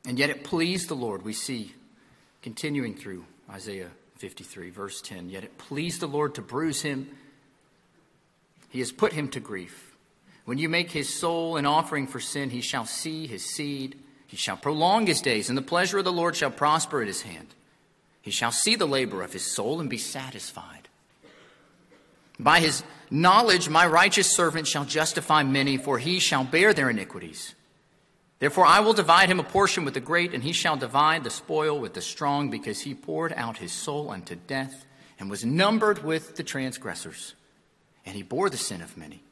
And 0.06 0.20
yet 0.20 0.30
it 0.30 0.44
pleased 0.44 0.90
the 0.90 0.96
Lord, 0.96 1.24
we 1.24 1.34
see 1.34 1.74
Continuing 2.44 2.94
through 2.94 3.24
Isaiah 3.50 3.90
53, 4.18 4.70
verse 4.70 5.02
10 5.02 5.30
Yet 5.30 5.46
it 5.46 5.58
pleased 5.58 6.02
the 6.02 6.08
Lord 6.08 6.36
to 6.36 6.42
bruise 6.42 6.82
him, 6.82 7.10
he 8.70 8.80
has 8.80 8.92
put 8.92 9.14
him 9.14 9.30
to 9.30 9.40
grief. 9.40 9.96
When 10.46 10.58
you 10.58 10.68
make 10.68 10.92
his 10.92 11.08
soul 11.08 11.56
an 11.56 11.66
offering 11.66 12.06
for 12.06 12.20
sin, 12.20 12.50
he 12.50 12.60
shall 12.60 12.86
see 12.86 13.28
his 13.28 13.46
seed. 13.46 13.98
He 14.28 14.36
shall 14.36 14.58
prolong 14.58 15.08
his 15.08 15.22
days, 15.22 15.48
and 15.48 15.58
the 15.58 15.62
pleasure 15.62 16.00
of 16.00 16.04
the 16.04 16.12
Lord 16.12 16.36
shall 16.36 16.52
prosper 16.52 17.02
at 17.02 17.08
his 17.08 17.22
hand. 17.22 17.48
He 18.22 18.32
shall 18.32 18.52
see 18.52 18.76
the 18.76 18.88
labor 18.88 19.22
of 19.22 19.32
his 19.32 19.50
soul 19.50 19.80
and 19.80 19.90
be 19.90 19.98
satisfied. 19.98 20.90
By 22.38 22.60
his 22.60 22.84
knowledge, 23.10 23.70
my 23.70 23.88
righteous 23.88 24.36
servant 24.36 24.68
shall 24.68 24.86
justify 24.86 25.44
many, 25.44 25.78
for 25.78 25.98
he 25.98 26.20
shall 26.20 26.44
bear 26.44 26.74
their 26.74 26.90
iniquities. 26.90 27.56
Therefore, 28.44 28.66
I 28.66 28.82
will 28.82 28.92
divide 28.92 29.30
him 29.30 29.40
a 29.40 29.44
portion 29.46 29.86
with 29.86 29.94
the 29.94 30.02
great, 30.02 30.34
and 30.34 30.44
he 30.44 30.52
shall 30.52 30.76
divide 30.76 31.24
the 31.24 31.30
spoil 31.30 31.80
with 31.80 31.94
the 31.94 32.02
strong, 32.02 32.50
because 32.50 32.82
he 32.82 32.94
poured 32.94 33.32
out 33.38 33.60
his 33.60 33.72
soul 33.72 34.12
unto 34.12 34.36
death 34.36 34.84
and 35.18 35.30
was 35.30 35.46
numbered 35.46 36.04
with 36.04 36.36
the 36.36 36.44
transgressors. 36.44 37.36
And 38.06 38.18
he 38.18 38.22
bore 38.22 38.50
the 38.50 38.58
sin 38.58 38.82
of 38.82 38.98
many, 38.98 39.24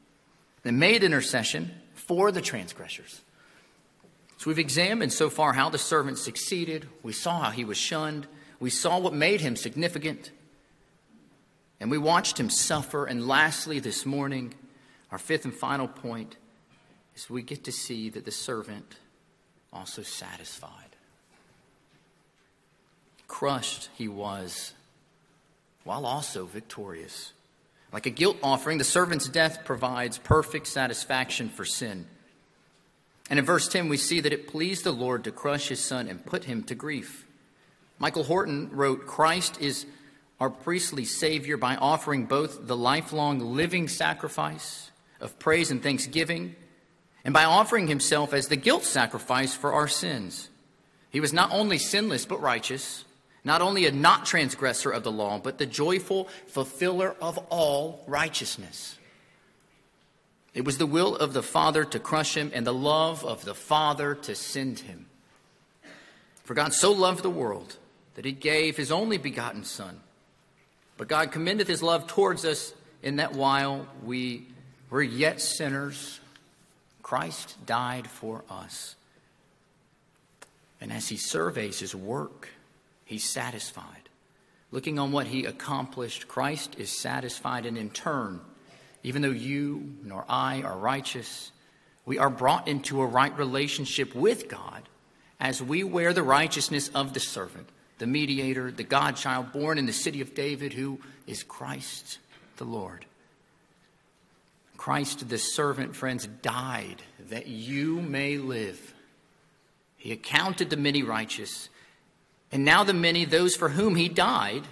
and 0.64 0.80
made 0.80 1.04
intercession 1.04 1.72
for 1.92 2.32
the 2.32 2.40
transgressors. 2.40 3.20
So 4.38 4.48
we've 4.48 4.58
examined 4.58 5.12
so 5.12 5.28
far 5.28 5.52
how 5.52 5.68
the 5.68 5.76
servant 5.76 6.16
succeeded. 6.16 6.88
We 7.02 7.12
saw 7.12 7.42
how 7.42 7.50
he 7.50 7.66
was 7.66 7.76
shunned. 7.76 8.26
We 8.60 8.70
saw 8.70 8.98
what 8.98 9.12
made 9.12 9.42
him 9.42 9.56
significant. 9.56 10.30
And 11.80 11.90
we 11.90 11.98
watched 11.98 12.40
him 12.40 12.48
suffer. 12.48 13.04
And 13.04 13.28
lastly, 13.28 13.78
this 13.78 14.06
morning, 14.06 14.54
our 15.10 15.18
fifth 15.18 15.44
and 15.44 15.52
final 15.52 15.86
point 15.86 16.36
is 17.14 17.28
we 17.28 17.42
get 17.42 17.64
to 17.64 17.72
see 17.72 18.10
that 18.10 18.24
the 18.24 18.30
servant 18.30 18.96
also 19.72 20.02
satisfied. 20.02 20.70
Crushed 23.28 23.88
he 23.96 24.08
was, 24.08 24.72
while 25.84 26.06
also 26.06 26.44
victorious. 26.44 27.32
Like 27.92 28.06
a 28.06 28.10
guilt 28.10 28.38
offering, 28.42 28.78
the 28.78 28.84
servant's 28.84 29.28
death 29.28 29.64
provides 29.64 30.18
perfect 30.18 30.66
satisfaction 30.66 31.48
for 31.48 31.64
sin. 31.64 32.06
And 33.30 33.38
in 33.38 33.44
verse 33.44 33.68
10, 33.68 33.88
we 33.88 33.96
see 33.96 34.20
that 34.20 34.32
it 34.32 34.48
pleased 34.48 34.84
the 34.84 34.92
Lord 34.92 35.24
to 35.24 35.30
crush 35.30 35.68
his 35.68 35.80
son 35.80 36.08
and 36.08 36.24
put 36.24 36.44
him 36.44 36.62
to 36.64 36.74
grief. 36.74 37.26
Michael 37.98 38.24
Horton 38.24 38.70
wrote 38.72 39.06
Christ 39.06 39.60
is 39.60 39.86
our 40.40 40.50
priestly 40.50 41.04
Savior 41.04 41.56
by 41.56 41.76
offering 41.76 42.26
both 42.26 42.66
the 42.66 42.76
lifelong 42.76 43.38
living 43.38 43.88
sacrifice 43.88 44.90
of 45.20 45.38
praise 45.38 45.70
and 45.70 45.82
thanksgiving 45.82 46.56
and 47.24 47.32
by 47.32 47.44
offering 47.44 47.86
himself 47.86 48.32
as 48.32 48.48
the 48.48 48.56
guilt 48.56 48.84
sacrifice 48.84 49.54
for 49.54 49.72
our 49.72 49.88
sins. 49.88 50.48
He 51.10 51.20
was 51.20 51.32
not 51.32 51.52
only 51.52 51.78
sinless, 51.78 52.24
but 52.24 52.40
righteous, 52.40 53.04
not 53.44 53.60
only 53.60 53.86
a 53.86 53.92
not 53.92 54.24
transgressor 54.26 54.90
of 54.90 55.04
the 55.04 55.12
law, 55.12 55.38
but 55.38 55.58
the 55.58 55.66
joyful 55.66 56.28
fulfiller 56.46 57.14
of 57.20 57.38
all 57.50 58.02
righteousness. 58.06 58.98
It 60.54 60.64
was 60.64 60.78
the 60.78 60.86
will 60.86 61.16
of 61.16 61.32
the 61.32 61.42
Father 61.42 61.84
to 61.84 61.98
crush 61.98 62.36
him, 62.36 62.50
and 62.54 62.66
the 62.66 62.74
love 62.74 63.24
of 63.24 63.44
the 63.44 63.54
Father 63.54 64.14
to 64.14 64.34
send 64.34 64.80
him. 64.80 65.06
For 66.44 66.54
God 66.54 66.74
so 66.74 66.92
loved 66.92 67.22
the 67.22 67.30
world 67.30 67.76
that 68.14 68.24
he 68.24 68.32
gave 68.32 68.76
his 68.76 68.92
only 68.92 69.16
begotten 69.16 69.64
Son. 69.64 70.00
But 70.98 71.08
God 71.08 71.32
commendeth 71.32 71.68
his 71.68 71.82
love 71.82 72.06
towards 72.06 72.44
us 72.44 72.74
in 73.02 73.16
that 73.16 73.32
while 73.32 73.86
we 74.04 74.46
were 74.90 75.02
yet 75.02 75.40
sinners, 75.40 76.20
Christ 77.12 77.58
died 77.66 78.06
for 78.06 78.42
us. 78.48 78.96
And 80.80 80.90
as 80.90 81.10
he 81.10 81.18
surveys 81.18 81.78
his 81.78 81.94
work, 81.94 82.48
he's 83.04 83.28
satisfied. 83.28 84.08
Looking 84.70 84.98
on 84.98 85.12
what 85.12 85.26
he 85.26 85.44
accomplished, 85.44 86.26
Christ 86.26 86.74
is 86.78 86.90
satisfied, 86.90 87.66
and 87.66 87.76
in 87.76 87.90
turn, 87.90 88.40
even 89.02 89.20
though 89.20 89.28
you 89.28 89.92
nor 90.02 90.24
I 90.26 90.62
are 90.62 90.78
righteous, 90.78 91.52
we 92.06 92.16
are 92.16 92.30
brought 92.30 92.66
into 92.66 93.02
a 93.02 93.06
right 93.06 93.36
relationship 93.36 94.14
with 94.14 94.48
God 94.48 94.88
as 95.38 95.62
we 95.62 95.84
wear 95.84 96.14
the 96.14 96.22
righteousness 96.22 96.88
of 96.94 97.12
the 97.12 97.20
servant, 97.20 97.68
the 97.98 98.06
mediator, 98.06 98.70
the 98.70 98.84
God 98.84 99.16
child 99.16 99.52
born 99.52 99.76
in 99.76 99.84
the 99.84 99.92
city 99.92 100.22
of 100.22 100.34
David, 100.34 100.72
who 100.72 100.98
is 101.26 101.42
Christ 101.42 102.20
the 102.56 102.64
Lord. 102.64 103.04
Christ, 104.82 105.28
the 105.28 105.38
servant, 105.38 105.94
friends, 105.94 106.26
died 106.26 107.04
that 107.28 107.46
you 107.46 108.00
may 108.00 108.36
live. 108.36 108.94
He 109.96 110.10
accounted 110.10 110.70
the 110.70 110.76
many 110.76 111.04
righteous. 111.04 111.68
And 112.50 112.64
now 112.64 112.82
the 112.82 112.92
many, 112.92 113.24
those 113.24 113.54
for 113.54 113.68
whom 113.68 113.94
he 113.94 114.08
died, 114.08 114.64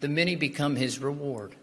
the 0.00 0.08
many 0.08 0.34
become 0.34 0.76
his 0.76 0.98
reward. 0.98 1.54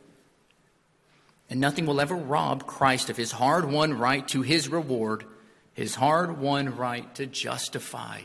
And 1.49 1.59
nothing 1.59 1.87
will 1.87 1.99
ever 1.99 2.13
rob 2.13 2.67
Christ 2.67 3.09
of 3.09 3.17
his 3.17 3.31
hard 3.31 3.65
won 3.65 3.97
right 3.97 4.27
to 4.27 4.43
his 4.43 4.69
reward, 4.69 5.25
his 5.73 5.95
hard 5.95 6.37
won 6.37 6.77
right 6.77 7.15
to 7.15 7.25
justify 7.25 8.21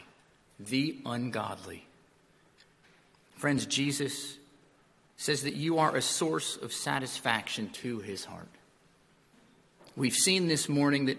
the 0.61 0.99
ungodly. 1.07 1.87
Friends, 3.37 3.65
Jesus 3.65 4.37
says 5.17 5.45
that 5.45 5.57
you 5.57 5.79
are 5.79 5.97
a 5.97 6.03
source 6.03 6.59
of 6.59 6.75
satisfaction 6.75 7.71
to 7.71 8.01
his 8.01 8.27
heart. 8.27 8.51
We've 9.97 10.15
seen 10.15 10.49
this 10.49 10.69
morning 10.69 11.07
that 11.07 11.19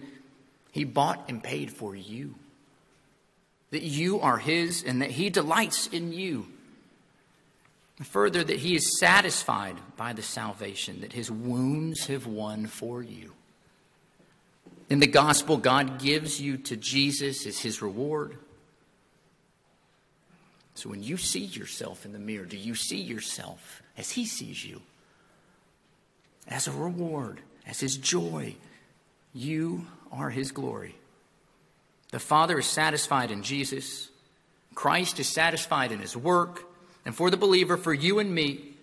he 0.71 0.83
bought 0.83 1.29
and 1.29 1.41
paid 1.41 1.71
for 1.71 1.95
you 1.95 2.35
that 3.75 3.83
you 3.83 4.21
are 4.21 4.37
His 4.37 4.83
and 4.83 5.01
that 5.01 5.11
He 5.11 5.29
delights 5.29 5.87
in 5.87 6.13
you. 6.13 6.47
Further, 8.01 8.41
that 8.41 8.59
He 8.59 8.75
is 8.75 8.99
satisfied 8.99 9.75
by 9.97 10.13
the 10.13 10.21
salvation 10.21 11.01
that 11.01 11.11
His 11.11 11.29
wounds 11.29 12.07
have 12.07 12.25
won 12.25 12.67
for 12.67 13.03
you. 13.03 13.33
In 14.89 14.99
the 14.99 15.07
gospel, 15.07 15.57
God 15.57 15.99
gives 15.99 16.39
you 16.39 16.57
to 16.57 16.77
Jesus 16.77 17.45
as 17.45 17.59
His 17.59 17.81
reward. 17.81 18.37
So 20.75 20.89
when 20.89 21.03
you 21.03 21.17
see 21.17 21.43
yourself 21.43 22.05
in 22.05 22.13
the 22.13 22.19
mirror, 22.19 22.45
do 22.45 22.57
you 22.57 22.75
see 22.75 23.01
yourself 23.01 23.81
as 23.97 24.11
He 24.11 24.25
sees 24.25 24.63
you? 24.63 24.81
As 26.47 26.67
a 26.67 26.71
reward, 26.71 27.41
as 27.67 27.79
His 27.79 27.97
joy. 27.97 28.55
You 29.33 29.87
are 30.11 30.29
His 30.29 30.51
glory. 30.51 30.95
The 32.11 32.19
Father 32.19 32.59
is 32.59 32.65
satisfied 32.65 33.31
in 33.31 33.43
Jesus. 33.43 34.09
Christ 34.73 35.19
is 35.19 35.27
satisfied 35.27 35.91
in 35.91 35.99
his 35.99 36.15
work. 36.15 36.63
And 37.05 37.15
for 37.15 37.29
the 37.29 37.37
believer, 37.37 37.77
for 37.77 37.93
you 37.93 38.19
and 38.19 38.33
me, 38.33 38.73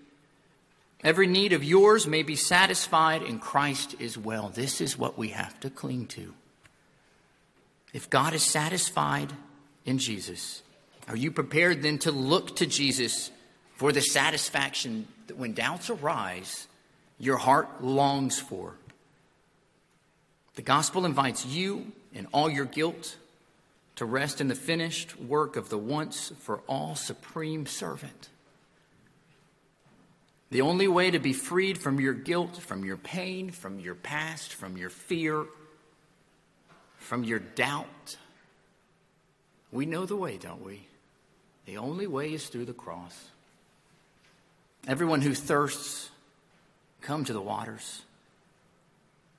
every 1.05 1.27
need 1.27 1.53
of 1.53 1.63
yours 1.63 2.07
may 2.07 2.23
be 2.23 2.37
satisfied 2.37 3.23
in 3.23 3.39
Christ 3.39 3.95
as 4.01 4.19
well. 4.19 4.49
This 4.49 4.81
is 4.81 4.99
what 4.99 5.19
we 5.19 5.29
have 5.29 5.59
to 5.61 5.71
cling 5.71 6.07
to. 6.09 6.35
If 7.93 8.09
God 8.09 8.33
is 8.33 8.43
satisfied 8.43 9.33
in 9.85 9.99
Jesus, 9.99 10.63
are 11.09 11.17
you 11.17 11.31
prepared 11.31 11.83
then 11.83 11.99
to 12.01 12.11
look 12.11 12.57
to 12.57 12.67
Jesus 12.67 13.31
for 13.77 13.93
the 13.93 14.01
satisfaction 14.01 15.09
that 15.27 15.37
when 15.37 15.53
doubts 15.53 15.91
arise, 15.91 16.69
your 17.23 17.37
heart 17.37 17.85
longs 17.85 18.41
for? 18.41 18.75
The 20.57 20.63
gospel 20.63 21.07
invites 21.07 21.47
you 21.47 21.93
in 22.13 22.27
all 22.33 22.51
your 22.51 22.65
guilt 22.65 23.17
to 23.95 24.05
rest 24.05 24.41
in 24.41 24.49
the 24.49 24.57
finished 24.57 25.19
work 25.21 25.55
of 25.55 25.69
the 25.69 25.79
once 25.79 26.33
for 26.41 26.63
all 26.67 26.97
supreme 26.97 27.65
servant. 27.65 28.29
The 30.51 30.63
only 30.63 30.89
way 30.89 31.13
to 31.13 31.21
be 31.21 31.33
freed 31.33 31.79
from 31.79 32.01
your 32.01 32.13
guilt, 32.13 32.57
from 32.57 32.85
your 32.85 32.97
pain, 32.97 33.53
from 33.53 33.79
your 33.79 33.95
past, 33.95 34.53
from 34.53 34.77
your 34.77 34.91
fear, 34.91 35.47
from 36.99 37.23
your 37.23 37.39
doubt. 37.39 38.17
We 39.71 39.87
know 39.87 40.07
the 40.07 40.17
way, 40.17 40.39
don't 40.39 40.65
we? 40.65 40.89
The 41.67 41.77
only 41.77 42.09
way 42.09 42.35
is 42.35 42.49
through 42.49 42.65
the 42.65 42.73
cross. 42.73 43.17
Everyone 44.89 45.21
who 45.21 45.35
thirsts, 45.35 46.11
come 47.03 47.25
to 47.25 47.33
the 47.33 47.41
waters. 47.41 48.03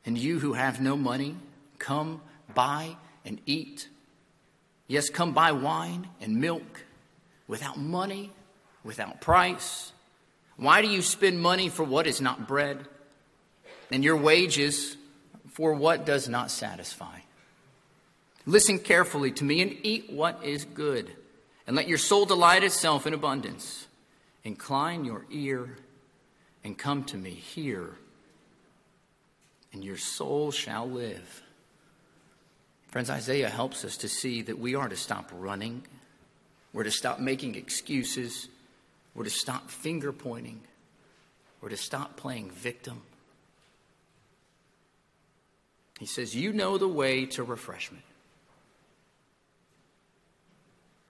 And 0.06 0.18
you 0.18 0.40
who 0.40 0.54
have 0.54 0.82
no 0.82 0.98
money, 0.98 1.38
come 1.80 2.22
buy 2.54 2.98
and 3.26 3.40
eat 3.46 3.88
Yes, 4.88 5.10
come 5.10 5.34
buy 5.34 5.52
wine 5.52 6.08
and 6.22 6.40
milk 6.40 6.84
without 7.48 7.78
money, 7.78 8.32
without 8.84 9.22
price. 9.22 9.92
Why 10.58 10.82
do 10.82 10.88
you 10.88 11.02
spend 11.02 11.42
money 11.42 11.70
for 11.70 11.84
what 11.84 12.06
is 12.06 12.22
not 12.22 12.48
bread 12.48 12.86
and 13.92 14.04
your 14.04 14.18
wages 14.18 14.98
for 15.52 15.74
what 15.74 16.06
does 16.06 16.28
not 16.28 16.52
satisfy? 16.52 17.20
Listen 18.46 18.78
carefully 18.78 19.32
to 19.32 19.44
me 19.44 19.62
and 19.62 19.78
eat 19.84 20.12
what 20.12 20.44
is 20.44 20.66
good, 20.66 21.10
and 21.66 21.76
let 21.78 21.88
your 21.88 21.98
soul 21.98 22.26
delight 22.26 22.64
itself 22.64 23.08
in 23.08 23.14
abundance. 23.14 23.88
Incline 24.44 25.06
your 25.06 25.26
ear 25.32 25.78
and 26.64 26.78
come 26.78 27.04
to 27.06 27.18
me. 27.18 27.32
here, 27.32 27.92
and 29.72 29.84
your 29.84 29.98
soul 29.98 30.52
shall 30.52 30.90
live. 30.90 31.42
Friends, 32.88 33.10
Isaiah 33.10 33.50
helps 33.50 33.84
us 33.84 33.98
to 33.98 34.08
see 34.08 34.44
that 34.44 34.60
we 34.60 34.76
are 34.76 34.88
to 34.88 34.96
stop 34.96 35.32
running, 35.34 35.84
we're 36.74 36.84
to 36.84 36.92
stop 36.92 37.20
making 37.20 37.56
excuses, 37.56 38.48
we're 39.16 39.24
to 39.24 39.30
stop 39.30 39.70
finger 39.70 40.12
pointing, 40.12 40.62
we're 41.60 41.70
to 41.70 41.78
stop 41.78 42.18
playing 42.18 42.52
victim. 42.52 43.02
He 46.00 46.06
says, 46.06 46.36
You 46.36 46.54
know 46.54 46.78
the 46.78 46.88
way 46.88 47.26
to 47.28 47.44
refreshment. 47.44 48.04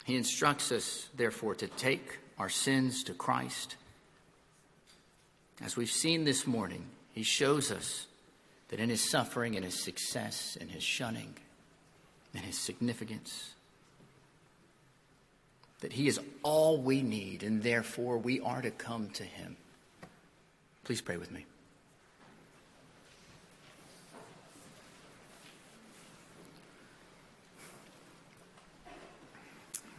He 0.05 0.15
instructs 0.15 0.71
us, 0.71 1.09
therefore, 1.15 1.55
to 1.55 1.67
take 1.67 2.19
our 2.37 2.49
sins 2.49 3.03
to 3.05 3.13
Christ. 3.13 3.77
As 5.61 5.77
we've 5.77 5.89
seen 5.89 6.25
this 6.25 6.47
morning, 6.47 6.85
he 7.13 7.23
shows 7.23 7.71
us 7.71 8.07
that 8.69 8.79
in 8.79 8.89
his 8.89 9.07
suffering 9.07 9.55
and 9.55 9.63
his 9.63 9.83
success 9.83 10.57
and 10.59 10.71
his 10.71 10.83
shunning, 10.83 11.35
and 12.33 12.43
his 12.43 12.57
significance. 12.57 13.53
That 15.81 15.93
he 15.93 16.07
is 16.07 16.19
all 16.41 16.81
we 16.81 17.01
need, 17.01 17.43
and 17.43 17.61
therefore 17.61 18.17
we 18.17 18.39
are 18.39 18.61
to 18.61 18.71
come 18.71 19.09
to 19.11 19.23
him. 19.23 19.57
Please 20.83 21.01
pray 21.01 21.17
with 21.17 21.31
me. 21.31 21.45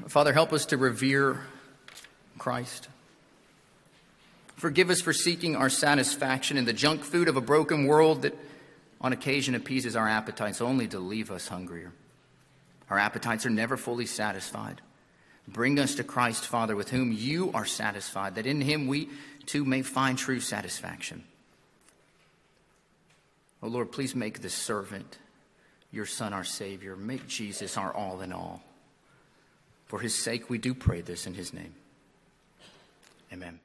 Father, 0.09 0.33
help 0.33 0.53
us 0.53 0.67
to 0.67 0.77
revere 0.77 1.47
Christ. 2.39 2.89
Forgive 4.65 4.89
us 4.89 5.03
for 5.03 5.13
seeking 5.13 5.57
our 5.57 5.69
satisfaction 5.69 6.57
in 6.57 6.65
the 6.65 6.73
junk 6.73 7.05
food 7.05 7.29
of 7.29 7.37
a 7.37 7.43
broken 7.43 7.87
world 7.87 8.23
that 8.23 8.35
on 8.99 9.13
occasion 9.13 9.55
appeases 9.55 9.95
our 9.95 10.09
appetites 10.09 10.63
only 10.63 10.89
to 10.89 10.99
leave 10.99 11.31
us 11.31 11.49
hungrier. 11.49 11.93
Our 12.89 12.99
appetites 12.99 13.45
are 13.45 13.51
never 13.51 13.77
fully 13.77 14.07
satisfied. 14.07 14.81
Bring 15.47 15.79
us 15.79 15.97
to 15.97 16.03
Christ, 16.03 16.47
Father, 16.47 16.77
with 16.77 16.89
whom 16.89 17.13
you 17.13 17.53
are 17.53 17.67
satisfied, 17.67 18.37
that 18.37 18.47
in 18.47 18.63
him 18.63 18.87
we 18.87 19.11
too 19.45 19.67
may 19.67 19.83
find 19.83 20.17
true 20.17 20.41
satisfaction. 20.41 21.25
Oh 23.63 23.69
Lord, 23.69 23.93
please 23.93 24.15
make 24.15 24.41
this 24.41 24.55
servant 24.55 25.19
your 25.93 26.07
Son 26.07 26.33
our 26.33 26.43
Savior. 26.43 26.97
Make 26.97 27.29
Jesus 27.29 27.77
our 27.77 27.93
all 27.93 28.23
in 28.23 28.33
all. 28.33 28.63
For 29.85 30.01
his 30.01 30.15
sake, 30.15 30.49
we 30.49 30.57
do 30.57 30.73
pray 30.73 31.03
this 31.03 31.27
in 31.27 31.35
his 31.35 31.53
name. 31.53 31.75
Amen. 33.31 33.61